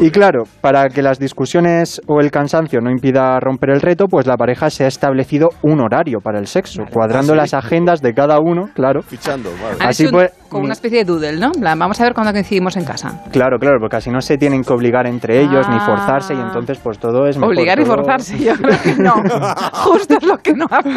Y 0.00 0.10
claro, 0.12 0.44
para 0.60 0.86
que 0.88 1.02
las 1.02 1.18
discusiones 1.18 2.00
o 2.06 2.20
el 2.20 2.30
cansancio 2.30 2.80
no 2.80 2.92
impida 2.92 3.40
romper 3.40 3.70
el 3.70 3.80
reto, 3.80 4.04
pues 4.06 4.24
la 4.28 4.36
pareja 4.36 4.70
se 4.70 4.84
ha 4.84 4.86
establecido 4.86 5.48
un 5.62 5.80
horario 5.80 6.20
para 6.22 6.38
el 6.38 6.46
sexo, 6.46 6.84
cuadrando 6.92 7.32
¿Ah, 7.32 7.34
sí? 7.34 7.40
las 7.40 7.54
agendas 7.54 8.00
de 8.02 8.14
cada 8.14 8.38
uno, 8.38 8.68
claro. 8.72 9.02
Fichando, 9.02 9.50
vale. 9.60 9.74
Han 9.80 9.88
Así 9.88 10.06
pues- 10.06 10.30
Con 10.50 10.62
una 10.64 10.72
especie 10.74 10.98
de 10.98 11.04
doodle, 11.04 11.38
¿no? 11.38 11.52
Plan, 11.52 11.78
Vamos 11.78 12.00
a 12.00 12.04
ver 12.04 12.12
cuándo 12.14 12.32
coincidimos 12.32 12.76
en 12.76 12.84
casa. 12.84 13.22
Claro, 13.32 13.58
claro, 13.58 13.78
porque 13.80 13.96
así 13.96 14.10
no 14.10 14.20
se 14.20 14.36
tienen 14.36 14.62
que 14.62 14.72
obligar 14.72 15.06
entre 15.06 15.40
ellos 15.40 15.66
ni 15.68 15.76
Ah. 15.76 15.86
forzarse 15.86 16.34
y 16.34 16.38
entonces 16.40 16.78
pues 16.82 16.98
todo 16.98 17.26
es 17.26 17.36
mejor. 17.36 17.54
Obligar 17.54 17.78
y 17.80 17.84
todo- 17.84 17.94
forzarse, 17.96 18.38
yo 18.38 18.54
creo 18.56 18.76
que 18.82 18.94
no. 18.96 19.14
Justo 19.72 20.14
es 20.18 20.22
lo 20.24 20.36
que 20.38 20.52
no 20.52 20.66
hace. 20.70 20.90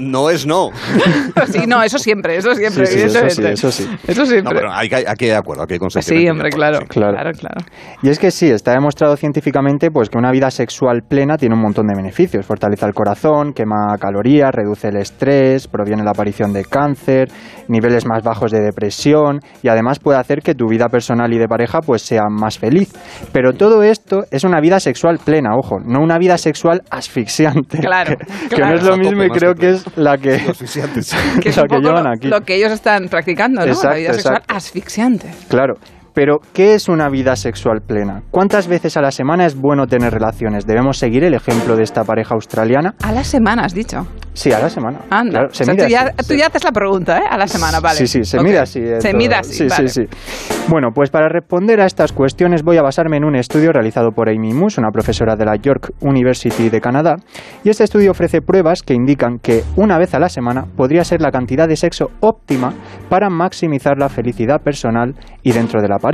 No 0.00 0.30
es 0.30 0.46
no. 0.46 0.70
Sí, 1.48 1.66
no, 1.66 1.82
eso 1.82 1.98
siempre, 1.98 2.36
eso 2.36 2.54
siempre, 2.54 2.86
Sí, 2.86 2.94
sí, 2.94 3.00
eso 3.00 3.08
sí, 3.10 3.18
evidentemente. 3.18 3.52
eso 3.54 3.72
sí. 3.72 3.88
Eso 4.06 4.20
No, 4.22 4.26
siempre. 4.26 4.54
pero 4.56 4.72
hay, 4.72 4.88
que- 4.88 4.96
hay 4.96 5.16
que 5.16 5.26
de 5.26 5.36
acuerdo, 5.36 5.62
hay 5.62 5.68
que 5.68 5.78
conseguir. 5.78 6.04
sí, 6.20 6.28
hombre, 6.28 6.50
claro, 6.50 6.80
Claro. 6.88 7.12
claro, 7.14 7.30
claro. 7.32 7.60
Y 8.02 8.08
es 8.10 8.18
que 8.18 8.30
sí, 8.30 8.50
está 8.50 8.72
demostrado 8.72 9.16
científicamente 9.16 9.90
pues, 9.90 10.10
que 10.10 10.18
una 10.18 10.30
vida 10.30 10.50
sexual 10.50 11.02
plena 11.08 11.36
tiene 11.36 11.54
un 11.54 11.62
montón 11.62 11.86
de 11.86 11.94
beneficios. 11.96 12.44
Fortalece 12.44 12.84
el 12.86 12.92
corazón, 12.94 13.52
quema 13.54 13.96
calorías, 13.98 14.54
reduce 14.54 14.88
el 14.88 14.96
estrés, 14.96 15.68
proviene 15.68 16.02
la 16.02 16.10
aparición 16.10 16.52
de 16.52 16.64
cáncer, 16.64 17.28
niveles 17.68 18.04
más 18.06 18.22
bajos 18.22 18.47
de 18.50 18.60
depresión 18.60 19.40
y 19.62 19.68
además 19.68 19.98
puede 19.98 20.18
hacer 20.18 20.40
que 20.40 20.54
tu 20.54 20.66
vida 20.66 20.88
personal 20.88 21.32
y 21.32 21.38
de 21.38 21.46
pareja 21.46 21.80
pues, 21.80 22.02
sea 22.02 22.24
más 22.30 22.58
feliz. 22.58 22.92
Pero 23.32 23.52
todo 23.52 23.82
esto 23.82 24.24
es 24.30 24.44
una 24.44 24.60
vida 24.60 24.80
sexual 24.80 25.18
plena, 25.24 25.50
ojo, 25.56 25.76
no 25.84 26.00
una 26.00 26.18
vida 26.18 26.38
sexual 26.38 26.82
asfixiante. 26.90 27.78
Claro, 27.78 28.16
que, 28.50 28.58
no 28.58 28.74
es 28.74 28.82
lo 28.82 28.96
mismo 28.96 29.22
y 29.24 29.28
creo 29.28 29.54
que 29.54 29.58
que 29.58 29.70
es 29.70 29.96
la 29.96 30.16
que, 30.16 30.34
Asfixiantes. 30.48 31.14
Que 31.42 31.48
es 31.50 31.56
la 31.56 31.62
un 31.62 31.68
que 31.68 31.76
poco 31.76 31.88
llevan 31.88 32.04
lo, 32.04 32.10
aquí. 32.10 32.28
lo 32.28 32.40
que 32.42 32.56
ellos 32.56 32.72
están 32.72 33.08
practicando, 33.08 33.60
¿no? 33.60 33.66
la 33.66 33.94
vida 33.94 34.12
sexual 34.14 34.36
exacto. 34.36 34.54
asfixiante. 34.54 35.30
Claro. 35.48 35.74
Pero, 36.18 36.40
¿qué 36.52 36.74
es 36.74 36.88
una 36.88 37.08
vida 37.08 37.36
sexual 37.36 37.80
plena? 37.80 38.22
¿Cuántas 38.32 38.66
veces 38.66 38.96
a 38.96 39.00
la 39.00 39.12
semana 39.12 39.46
es 39.46 39.54
bueno 39.54 39.86
tener 39.86 40.12
relaciones? 40.12 40.66
¿Debemos 40.66 40.98
seguir 40.98 41.22
el 41.22 41.32
ejemplo 41.32 41.76
de 41.76 41.84
esta 41.84 42.02
pareja 42.02 42.34
australiana? 42.34 42.96
A 43.04 43.12
la 43.12 43.22
semana, 43.22 43.62
has 43.62 43.72
dicho. 43.72 44.04
Sí, 44.32 44.50
a 44.52 44.58
la 44.58 44.68
semana. 44.68 44.98
Anda. 45.10 45.30
Claro, 45.30 45.48
se 45.54 45.62
O 45.62 45.66
sea, 45.66 45.74
mide 45.74 45.84
tú, 45.84 45.90
ya, 45.92 46.00
así, 46.02 46.16
tú 46.16 46.24
sí. 46.34 46.38
ya 46.38 46.46
haces 46.48 46.64
la 46.64 46.72
pregunta, 46.72 47.18
¿eh? 47.18 47.22
A 47.30 47.38
la 47.38 47.46
semana, 47.46 47.78
vale. 47.78 47.98
Sí, 47.98 48.08
sí, 48.08 48.24
se 48.24 48.36
Ok. 48.38 48.44
mide 48.44 48.58
así. 48.58 48.80
eh, 48.80 49.00
Se 49.00 49.10
todo. 49.10 49.18
mide 49.18 49.34
así, 49.36 49.52
Sí, 49.54 49.66
vale. 49.68 49.88
sí, 49.88 50.02
sí. 50.08 50.62
Bueno, 50.68 50.88
pues 50.92 51.10
para 51.10 51.28
responder 51.28 51.80
a 51.80 51.86
estas 51.86 52.12
cuestiones 52.12 52.64
voy 52.64 52.78
a 52.78 52.82
basarme 52.82 53.16
en 53.16 53.24
un 53.24 53.36
estudio 53.36 53.70
realizado 53.72 54.10
por 54.10 54.28
Amy 54.28 54.52
Moose, 54.54 54.80
una 54.80 54.90
profesora 54.90 55.36
de 55.36 55.44
la 55.44 55.54
York 55.54 55.92
University 56.00 56.68
de 56.68 56.80
Canadá, 56.80 57.14
y 57.62 57.70
este 57.70 57.84
estudio 57.84 58.10
ofrece 58.10 58.40
pruebas 58.40 58.82
que 58.82 58.94
indican 58.94 59.38
que 59.38 59.62
una 59.76 59.98
vez 59.98 60.14
a 60.14 60.18
la 60.18 60.28
semana 60.28 60.64
podría 60.76 61.04
ser 61.04 61.20
la 61.20 61.30
cantidad 61.30 61.68
de 61.68 61.76
sexo 61.76 62.10
óptima 62.20 62.74
para 63.08 63.30
maximizar 63.30 63.98
la 63.98 64.08
felicidad 64.08 64.60
personal 64.60 65.14
y 65.44 65.52
dentro 65.52 65.80
de 65.80 65.86
la 65.88 65.98
pareja. 65.98 66.07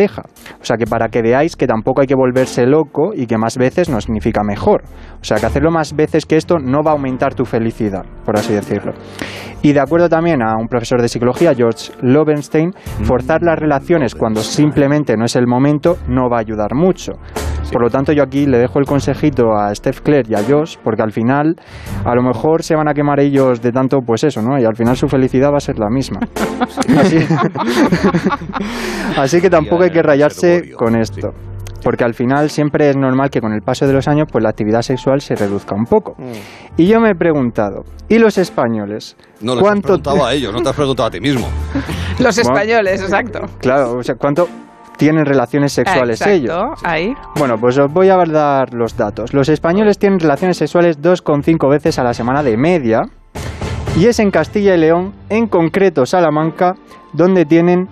O 0.61 0.65
sea 0.65 0.77
que 0.77 0.87
para 0.87 1.09
que 1.09 1.23
veáis 1.23 1.57
que 1.57 1.67
tampoco 1.67 2.01
hay 2.01 2.07
que 2.07 2.15
volverse 2.15 2.67
loco 2.67 3.13
y 3.15 3.27
que 3.27 3.39
más 3.39 3.57
veces 3.57 3.89
no 3.89 4.01
significa 4.01 4.43
mejor. 4.43 4.83
O 5.21 5.25
sea 5.25 5.39
que 5.39 5.47
hacerlo 5.47 5.71
más 5.71 5.95
veces 5.95 6.27
que 6.27 6.37
esto 6.37 6.59
no 6.59 6.83
va 6.83 6.91
a 6.91 6.95
aumentar 6.95 7.35
tu 7.35 7.45
felicidad, 7.45 8.05
por 8.25 8.39
así 8.39 8.53
decirlo. 8.53 8.93
Y 9.63 9.73
de 9.73 9.81
acuerdo 9.81 10.09
también 10.09 10.43
a 10.43 10.57
un 10.59 10.69
profesor 10.69 11.01
de 11.01 11.09
psicología, 11.09 11.55
George 11.55 11.93
Lovenstein, 12.03 12.73
forzar 13.03 13.43
las 13.43 13.59
relaciones 13.59 14.15
cuando 14.15 14.43
simplemente 14.43 15.17
no 15.17 15.25
es 15.25 15.37
el 15.37 15.47
momento 15.47 15.97
no 16.09 16.29
va 16.29 16.39
a 16.39 16.41
ayudar 16.41 16.75
mucho. 16.75 17.13
Por 17.73 17.83
lo 17.83 17.91
tanto, 17.91 18.13
yo 18.13 18.23
aquí 18.23 18.47
le 18.47 18.59
dejo 18.59 18.79
el 18.79 18.85
consejito 18.87 19.53
a 19.57 19.75
Steph 19.75 20.01
Claire 20.01 20.29
y 20.31 20.35
a 20.35 20.45
Josh, 20.49 20.77
porque 20.83 21.03
al 21.03 21.11
final, 21.11 21.57
a 22.05 22.15
lo 22.15 22.23
mejor 22.23 22.63
se 22.63 22.77
van 22.77 22.89
a 22.89 22.95
quemar 22.95 23.19
ellos 23.19 23.61
de 23.61 23.73
tanto, 23.73 23.99
pues 24.01 24.23
eso, 24.23 24.43
¿no? 24.43 24.59
Y 24.61 24.65
al 24.65 24.77
final 24.77 24.97
su 24.97 25.09
felicidad 25.09 25.51
va 25.51 25.57
a 25.57 25.61
ser 25.61 25.79
la 25.79 25.89
misma. 25.91 26.21
Así, 26.99 27.19
Así 29.17 29.41
que 29.41 29.51
tampoco 29.51 29.83
hay 29.85 29.91
que 29.91 30.03
rayarse 30.03 30.73
con 30.77 30.97
esto. 30.97 31.33
Porque 31.83 32.03
al 32.05 32.15
final 32.15 32.49
siempre 32.49 32.89
es 32.89 32.97
normal 32.97 33.29
que 33.29 33.41
con 33.43 33.53
el 33.53 33.61
paso 33.61 33.87
de 33.87 33.93
los 33.93 34.09
años 34.09 34.27
pues 34.33 34.43
la 34.43 34.49
actividad 34.51 34.81
sexual 34.81 35.21
se 35.21 35.35
reduzca 35.35 35.75
un 35.75 35.85
poco. 35.85 36.17
Y 36.79 36.87
yo 36.87 36.99
me 36.99 37.11
he 37.11 37.15
preguntado, 37.15 37.85
¿y 38.09 38.19
los 38.19 38.39
españoles? 38.39 39.17
No 39.43 39.53
les 39.55 39.59
has 39.59 39.63
¿Cuánto 39.63 39.87
preguntado 39.89 40.25
a 40.25 40.33
ellos, 40.33 40.53
no 40.55 40.63
te 40.63 40.69
has 40.71 40.77
preguntado 40.77 41.09
a 41.09 41.11
ti 41.11 41.21
mismo. 41.21 41.47
Los 42.21 42.37
Bueno. 42.37 42.59
españoles, 42.59 43.03
exacto. 43.03 43.41
Claro, 43.59 43.99
o 43.99 44.03
sea, 44.03 44.15
¿cuánto 44.15 44.49
tienen 44.97 45.25
relaciones 45.25 45.73
sexuales 45.73 46.21
Exacto, 46.21 46.35
ellos? 46.37 46.81
Ahí. 46.85 47.15
Bueno, 47.37 47.59
pues 47.59 47.79
os 47.79 47.93
voy 47.93 48.09
a 48.09 48.17
dar 48.17 48.73
los 48.75 48.97
datos. 48.97 49.35
Los 49.35 49.49
españoles 49.49 49.99
tienen 49.99 50.19
relaciones 50.19 50.57
sexuales 50.57 51.01
2,5 51.01 51.69
veces 51.69 51.99
a 51.99 52.05
la 52.05 52.15
semana 52.15 52.43
de 52.43 52.57
media. 52.57 53.03
Y 53.97 54.07
es 54.07 54.19
en 54.19 54.31
Castilla 54.31 54.75
y 54.75 54.79
León, 54.79 55.13
en 55.29 55.47
concreto 55.47 56.05
Salamanca, 56.05 56.75
donde 57.13 57.45
tienen 57.45 57.89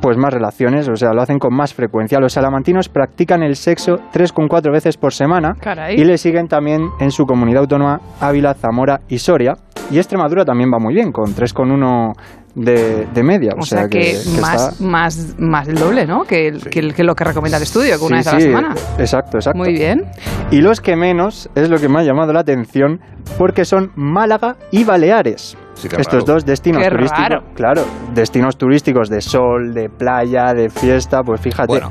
pues 0.00 0.18
más 0.18 0.34
relaciones, 0.34 0.86
o 0.86 0.96
sea, 0.96 1.14
lo 1.14 1.22
hacen 1.22 1.38
con 1.38 1.54
más 1.54 1.72
frecuencia. 1.72 2.20
Los 2.20 2.34
salamantinos 2.34 2.90
practican 2.90 3.42
el 3.42 3.56
sexo 3.56 4.00
3,4 4.12 4.70
veces 4.70 4.98
por 4.98 5.14
semana 5.14 5.54
Caray. 5.58 5.98
y 5.98 6.04
le 6.04 6.18
siguen 6.18 6.46
también 6.46 6.90
en 7.00 7.10
su 7.10 7.24
comunidad 7.24 7.62
autónoma 7.62 8.00
Ávila, 8.20 8.52
Zamora 8.52 9.00
y 9.08 9.16
Soria. 9.16 9.54
Y 9.90 9.96
Extremadura 9.96 10.44
también 10.44 10.70
va 10.70 10.78
muy 10.78 10.92
bien, 10.92 11.10
con 11.10 11.34
3,1 11.34 12.12
de, 12.54 13.06
de 13.12 13.22
media. 13.22 13.52
O, 13.58 13.62
sea, 13.62 13.88
que, 13.88 14.16
que 14.22 14.40
más, 14.40 14.72
está- 14.72 14.84
más, 14.84 15.34
más 15.38 15.66
del 15.66 15.76
doble, 15.76 16.06
¿no? 16.06 16.24
Que, 16.24 16.48
el- 16.48 16.68
que, 16.70 16.78
el- 16.78 16.94
que 16.94 17.02
lo 17.04 17.14
que 17.14 17.24
recomienda 17.24 17.56
el 17.56 17.62
estudio, 17.64 17.98
que 17.98 18.04
una 18.04 18.22
Sí, 18.22 18.24
vez 18.24 18.26
a 18.28 18.32
la 18.34 18.40
sí, 18.40 18.46
semana. 18.46 18.74
Exacto, 18.98 19.36
exacto. 19.38 19.58
Muy 19.58 19.72
bien. 19.72 20.04
Y 20.50 20.60
los 20.60 20.80
que 20.80 20.94
menos 20.96 21.48
es 21.54 21.68
lo 21.68 21.78
que 21.78 21.88
me 21.88 22.00
ha 22.00 22.02
llamado 22.04 22.32
la 22.32 22.40
atención 22.40 23.00
porque 23.38 23.64
son 23.64 23.90
Málaga 23.96 24.56
y 24.70 24.84
Baleares. 24.84 25.56
Sí, 25.74 25.88
Estos 25.88 26.22
raro. 26.22 26.24
dos 26.34 26.46
destinos 26.46 26.84
Qué 26.84 26.90
turísticos, 26.90 27.28
raro. 27.28 27.44
claro, 27.56 27.84
destinos 28.14 28.56
turísticos 28.56 29.08
de 29.08 29.20
sol, 29.20 29.74
de 29.74 29.88
playa, 29.88 30.54
de 30.54 30.70
fiesta, 30.70 31.24
pues 31.24 31.40
fíjate, 31.40 31.66
Bueno, 31.66 31.90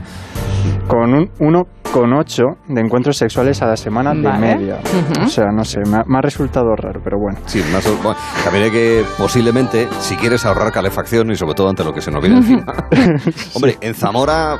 con 0.87 1.13
un 1.13 1.29
1,8 1.39 2.43
de 2.67 2.81
encuentros 2.81 3.17
sexuales 3.17 3.61
a 3.61 3.67
la 3.67 3.77
semana 3.77 4.13
de 4.13 4.21
Vale. 4.21 4.55
media. 4.55 4.75
Ujú. 4.83 5.25
O 5.25 5.27
sea, 5.27 5.45
no 5.51 5.63
sé, 5.63 5.79
me 5.89 5.97
ha, 5.97 6.03
me 6.05 6.17
ha 6.17 6.21
resultado 6.21 6.75
raro, 6.75 6.99
pero 7.03 7.17
bueno. 7.19 7.39
sí, 7.45 7.63
más 7.71 7.85
bueno, 8.01 8.17
también 8.43 8.65
hay 8.65 8.71
que, 8.71 9.03
posiblemente, 9.17 9.87
si 9.99 10.15
quieres 10.15 10.45
ahorrar 10.45 10.71
calefacción 10.71 11.31
y 11.31 11.35
sobre 11.35 11.53
todo 11.53 11.69
ante 11.69 11.83
lo 11.83 11.93
que 11.93 12.01
se 12.01 12.11
nos 12.11 12.21
viene 12.21 12.37
encima. 12.37 12.65
Hombre, 13.55 13.77
en 13.81 13.93
Zamora, 13.93 14.57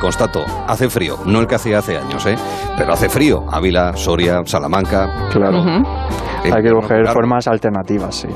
constato, 0.00 0.44
hace 0.66 0.88
frío, 0.88 1.18
no 1.26 1.40
el 1.40 1.46
que 1.46 1.54
hacía 1.54 1.78
hace 1.78 1.96
años, 1.98 2.24
¿eh? 2.26 2.36
Pero 2.76 2.92
hace 2.92 3.08
frío. 3.08 3.44
Ávila, 3.50 3.92
Soria, 3.96 4.40
Salamanca. 4.44 5.28
Claro, 5.30 5.60
Ujú. 5.60 5.68
eh, 6.44 6.52
hay 6.52 6.62
que 6.62 6.70
coger 6.70 7.02
claro. 7.02 7.12
formas 7.12 7.46
alternativas, 7.48 8.14
sí. 8.14 8.28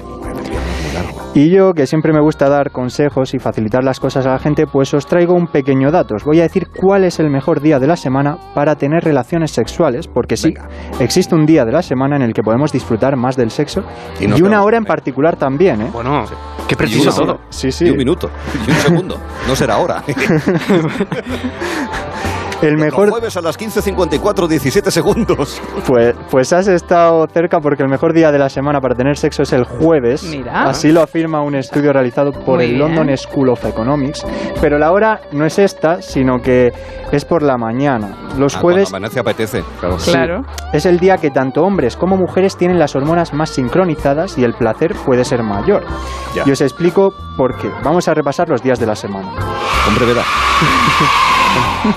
Largo. 1.03 1.19
Y 1.35 1.51
yo, 1.51 1.73
que 1.73 1.87
siempre 1.87 2.13
me 2.13 2.21
gusta 2.21 2.49
dar 2.49 2.71
consejos 2.73 3.35
y 3.35 3.39
facilitar 3.39 3.85
las 3.85 4.01
cosas 4.01 4.27
a 4.27 4.33
la 4.33 4.39
gente, 4.39 4.67
pues 4.67 4.93
os 4.95 5.07
traigo 5.07 5.35
un 5.35 5.47
pequeño 5.47 5.91
dato. 5.91 6.15
Os 6.17 6.25
voy 6.25 6.41
a 6.41 6.43
decir 6.43 6.69
cuál 6.69 7.05
es 7.05 7.21
el 7.21 7.31
mejor 7.31 7.61
día 7.61 7.79
de 7.79 7.87
la 7.87 7.97
semana 7.97 8.37
para 8.55 8.75
tener 8.77 9.05
relaciones 9.05 9.51
sexuales, 9.53 10.09
porque 10.09 10.37
sí, 10.37 10.53
Venga. 10.55 10.69
existe 11.01 11.35
un 11.35 11.47
día 11.47 11.65
de 11.65 11.73
la 11.73 11.83
semana 11.83 12.17
en 12.17 12.23
el 12.23 12.33
que 12.33 12.43
podemos 12.43 12.73
disfrutar 12.73 13.17
más 13.17 13.37
del 13.37 13.51
sexo 13.51 13.83
Y 14.21 14.43
una 14.43 14.63
hora 14.63 14.79
en 14.79 14.85
particular 14.85 15.37
también, 15.37 15.83
¿eh? 15.83 15.91
Bueno, 15.93 16.25
qué 16.67 16.75
Y 16.75 16.77
preciso 16.77 17.11
todo. 17.11 17.33
hora. 17.35 17.41
Sí, 17.51 17.71
sí. 17.71 17.87
Y 17.87 17.91
un 17.91 17.97
minuto, 17.97 18.31
y 18.67 18.71
un 18.71 18.77
segundo. 18.77 19.17
No 19.47 19.55
será 19.55 19.75
ahora. 19.75 20.03
El 22.61 22.73
Los 22.73 22.81
mejor, 22.81 23.11
jueves 23.11 23.37
a 23.37 23.41
las 23.41 23.57
15.54, 23.59 24.49
17 24.49 24.91
segundos. 24.91 25.63
pues, 25.87 26.15
pues 26.29 26.53
has 26.53 26.67
estado 26.67 27.25
cerca 27.33 27.61
porque 27.61 27.85
el 27.85 27.89
mejor 27.89 28.13
día 28.13 28.33
de 28.33 28.39
la 28.39 28.49
semana 28.49 28.81
para 28.81 28.97
tener 28.97 29.17
sexo 29.17 29.43
es 29.43 29.53
el 29.53 29.63
jueves. 29.65 30.25
Mira. 30.25 30.65
Así 30.65 30.91
lo 30.91 31.01
afirma 31.03 31.41
un 31.41 31.55
estudio 31.55 31.93
realizado 31.93 32.33
por 32.33 32.57
Muy 32.57 32.65
el 32.65 32.71
bien. 32.75 32.81
London 32.97 33.17
School 33.17 33.51
of 33.51 33.65
Economics. 33.65 34.27
Pero 34.61 34.77
la 34.79 34.91
hora 34.91 35.21
no 35.33 35.47
es 35.47 35.59
esta, 35.61 36.03
sino 36.03 36.39
que 36.43 36.73
es 37.13 37.25
por 37.25 37.43
la 37.43 37.57
mañana. 37.57 38.17
Los 38.37 38.57
Ah, 38.57 38.61
jueves 38.61 38.89
amanece 38.89 39.21
apetece. 39.21 39.63
Claro. 39.79 39.99
Sí. 40.01 40.11
Claro. 40.11 40.43
Es 40.73 40.85
el 40.85 40.99
día 40.99 41.17
que 41.19 41.31
tanto 41.31 41.63
hombres 41.63 41.97
como 41.97 42.17
mujeres 42.17 42.57
tienen 42.57 42.79
las 42.81 42.97
hormonas 42.97 43.33
más 43.35 43.51
sincronizadas 43.51 44.37
y 44.37 44.43
el 44.43 44.55
placer 44.55 44.95
puede 45.07 45.25
ser 45.25 45.45
mayor. 45.45 45.85
Ya. 46.35 46.43
Y 46.45 46.51
os 46.51 46.61
explico 46.61 47.15
por 47.37 47.57
qué. 47.57 47.71
Vamos 47.85 48.09
a 48.09 48.15
repasar 48.15 48.49
los 48.49 48.63
días 48.63 48.81
de 48.81 48.87
la 48.87 48.97
semana. 48.97 49.29
Con 49.85 49.95
brevedad. 49.95 50.25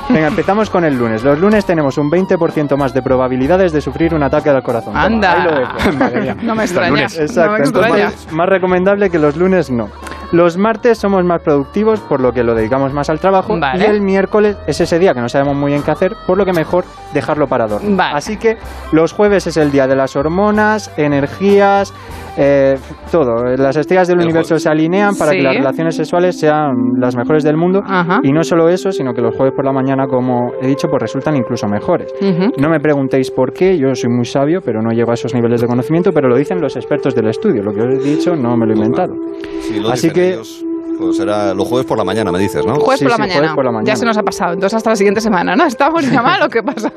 Venga, 0.10 0.28
empezamos 0.28 0.69
con 0.69 0.84
el 0.86 0.97
lunes. 0.97 1.24
Los 1.24 1.39
lunes 1.39 1.65
tenemos 1.65 1.97
un 1.97 2.10
20% 2.12 2.76
más 2.78 2.93
de 2.93 3.02
probabilidades 3.02 3.71
de 3.71 3.82
sufrir 3.82 4.13
un 4.13 4.24
ataque 4.24 4.50
al 4.50 4.62
corazón. 4.63 4.93
Toma, 4.93 5.06
Anda. 5.06 5.32
ahí 5.34 5.43
lo 5.43 5.60
dejo. 5.60 5.91
Madre 5.97 6.21
mía. 6.21 6.36
No 6.41 6.56
me 6.56 6.63
extraña. 6.63 7.04
Exacto, 7.04 7.45
No 7.45 7.52
me 7.58 7.65
entonces 7.65 7.91
extraña. 7.91 8.08
es 8.10 8.32
más 8.32 8.50
recomendable 8.50 9.10
que 9.10 9.19
los 9.19 9.36
lunes 9.36 9.69
no. 9.69 9.89
Los 10.32 10.58
martes 10.58 10.98
somos 10.98 11.24
más 11.26 11.41
productivos, 11.41 12.00
por 12.02 12.22
lo 12.22 12.32
que 12.32 12.44
lo 12.44 12.56
dedicamos 12.56 12.94
más 12.94 13.10
al 13.10 13.20
trabajo. 13.20 13.58
Vale. 13.60 13.84
Y 13.86 13.89
el 13.89 14.02
miércoles 14.02 14.58
es 14.67 14.80
ese 14.82 14.98
día 15.00 15.13
que 15.13 15.22
no 15.22 15.30
sabemos 15.30 15.56
muy 15.56 15.72
bien 15.72 15.84
qué 15.84 15.91
hacer, 15.91 16.13
por 16.26 16.38
lo 16.38 16.46
que 16.46 16.54
mejor 16.54 16.86
dejarlo 17.13 17.48
para 17.48 17.67
dormir. 17.67 17.96
Vale. 17.98 18.15
Así 18.15 18.38
que 18.38 18.58
los 18.91 19.13
jueves 19.13 19.48
es 19.48 19.58
el 19.58 19.72
día 19.72 19.88
de 19.88 19.96
las 19.96 20.15
hormonas, 20.15 20.91
energías, 20.98 21.94
eh, 22.38 22.78
todo. 23.12 23.44
Las 23.58 23.76
estrellas 23.76 24.08
del 24.08 24.20
El 24.20 24.26
universo 24.26 24.58
se 24.58 24.70
alinean 24.70 25.15
para 25.15 25.32
Sí. 25.32 25.38
que 25.38 25.44
las 25.44 25.56
relaciones 25.56 25.96
sexuales 25.96 26.39
sean 26.39 26.72
las 26.98 27.15
mejores 27.15 27.44
del 27.44 27.58
mundo. 27.58 27.82
Ajá. 27.86 28.20
Y 28.24 28.32
no 28.32 28.44
solo 28.44 28.70
eso, 28.70 28.91
sino 28.91 29.13
que 29.13 29.22
los 29.22 29.36
jueves 29.36 29.54
por 29.54 29.65
la 29.65 29.74
mañana, 29.74 30.08
como 30.08 30.52
he 30.62 30.67
dicho, 30.67 30.88
pues 30.88 31.02
resultan 31.02 31.36
incluso 31.36 31.67
mejores. 31.67 32.13
No 32.58 32.70
me 32.70 32.80
preguntéis 32.80 33.30
por 33.32 33.52
qué, 33.52 33.78
yo 33.78 33.94
soy 33.96 34.10
muy 34.10 34.26
sabio, 34.26 34.62
pero 34.63 34.82
no 34.82 34.91
llego 34.91 35.12
a 35.12 35.15
esos 35.15 35.34
niveles 35.34 35.62
de 35.62 35.67
conocimiento, 35.67 36.12
pero 36.13 36.30
lo 36.30 36.38
dicen 36.38 36.62
los 36.62 36.76
expertos 36.76 37.13
del 37.15 37.28
estudio. 37.28 37.62
Lo 37.63 37.74
que 37.74 37.82
os 37.82 37.96
he 37.96 38.10
dicho 38.10 38.36
no 38.36 38.56
me 38.56 38.65
lo 38.65 38.74
he 38.74 38.76
inventado. 38.78 39.13
Lo 39.13 39.89
Así 39.91 40.08
dicen 40.08 40.13
que- 40.21 40.71
pues 40.97 41.17
será 41.17 41.51
los 41.55 41.67
jueves 41.67 41.88
por 41.88 41.97
la 41.97 42.03
mañana, 42.03 42.31
me 42.31 42.38
dices, 42.38 42.63
¿no? 42.63 42.75
Jueves, 42.75 42.99
Sí, 42.99 43.05
por 43.05 43.10
la 43.12 43.15
sí, 43.15 43.21
mañana. 43.21 43.39
jueves 43.39 43.55
por 43.55 43.65
la 43.65 43.71
mañana. 43.71 43.88
Ya 43.88 43.95
se 43.95 44.05
nos 44.05 44.17
ha 44.17 44.21
pasado. 44.21 44.53
Entonces 44.53 44.77
hasta 44.77 44.91
la 44.91 44.95
siguiente 44.95 45.19
semana, 45.19 45.55
¿no? 45.55 45.65
¿Estamos 45.65 46.07
ya 46.07 46.21
mal 46.21 46.43
o 46.43 46.47
qué 46.49 46.62
pasa? 46.62 46.91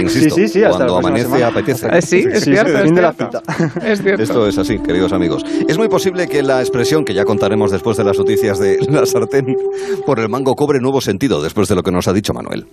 Insisto, 0.00 0.34
Sí, 0.36 0.42
sí, 0.46 0.48
sí, 0.48 0.64
hasta 0.64 0.78
cuando 0.86 0.96
amanece 0.98 1.24
semana. 1.26 1.46
apetece. 1.48 1.86
Eh, 1.92 2.00
sí, 2.00 2.24
es 2.30 2.44
cierto. 2.44 2.72
es 2.78 2.84
fin 2.84 2.94
de 2.94 3.02
la 3.02 3.12
cierto. 3.12 3.40
cita. 3.46 3.80
Es 3.86 4.00
cierto. 4.02 4.22
Esto 4.22 4.46
es 4.46 4.56
así, 4.56 4.78
queridos 4.78 5.12
amigos. 5.12 5.44
Es 5.68 5.76
muy 5.76 5.88
posible 5.88 6.26
que 6.26 6.42
la 6.42 6.60
expresión 6.60 7.04
que 7.04 7.12
ya 7.12 7.24
contaremos 7.26 7.70
después 7.70 7.98
de 7.98 8.04
las 8.04 8.16
noticias 8.18 8.58
de 8.58 8.78
la 8.88 9.04
sartén 9.04 9.44
por 10.06 10.20
el 10.20 10.30
mango 10.30 10.54
cobre 10.54 10.78
nuevo 10.80 11.02
sentido 11.02 11.42
después 11.42 11.68
de 11.68 11.74
lo 11.74 11.82
que 11.82 11.90
nos 11.90 12.08
ha 12.08 12.14
dicho 12.14 12.32
Manuel. 12.32 12.66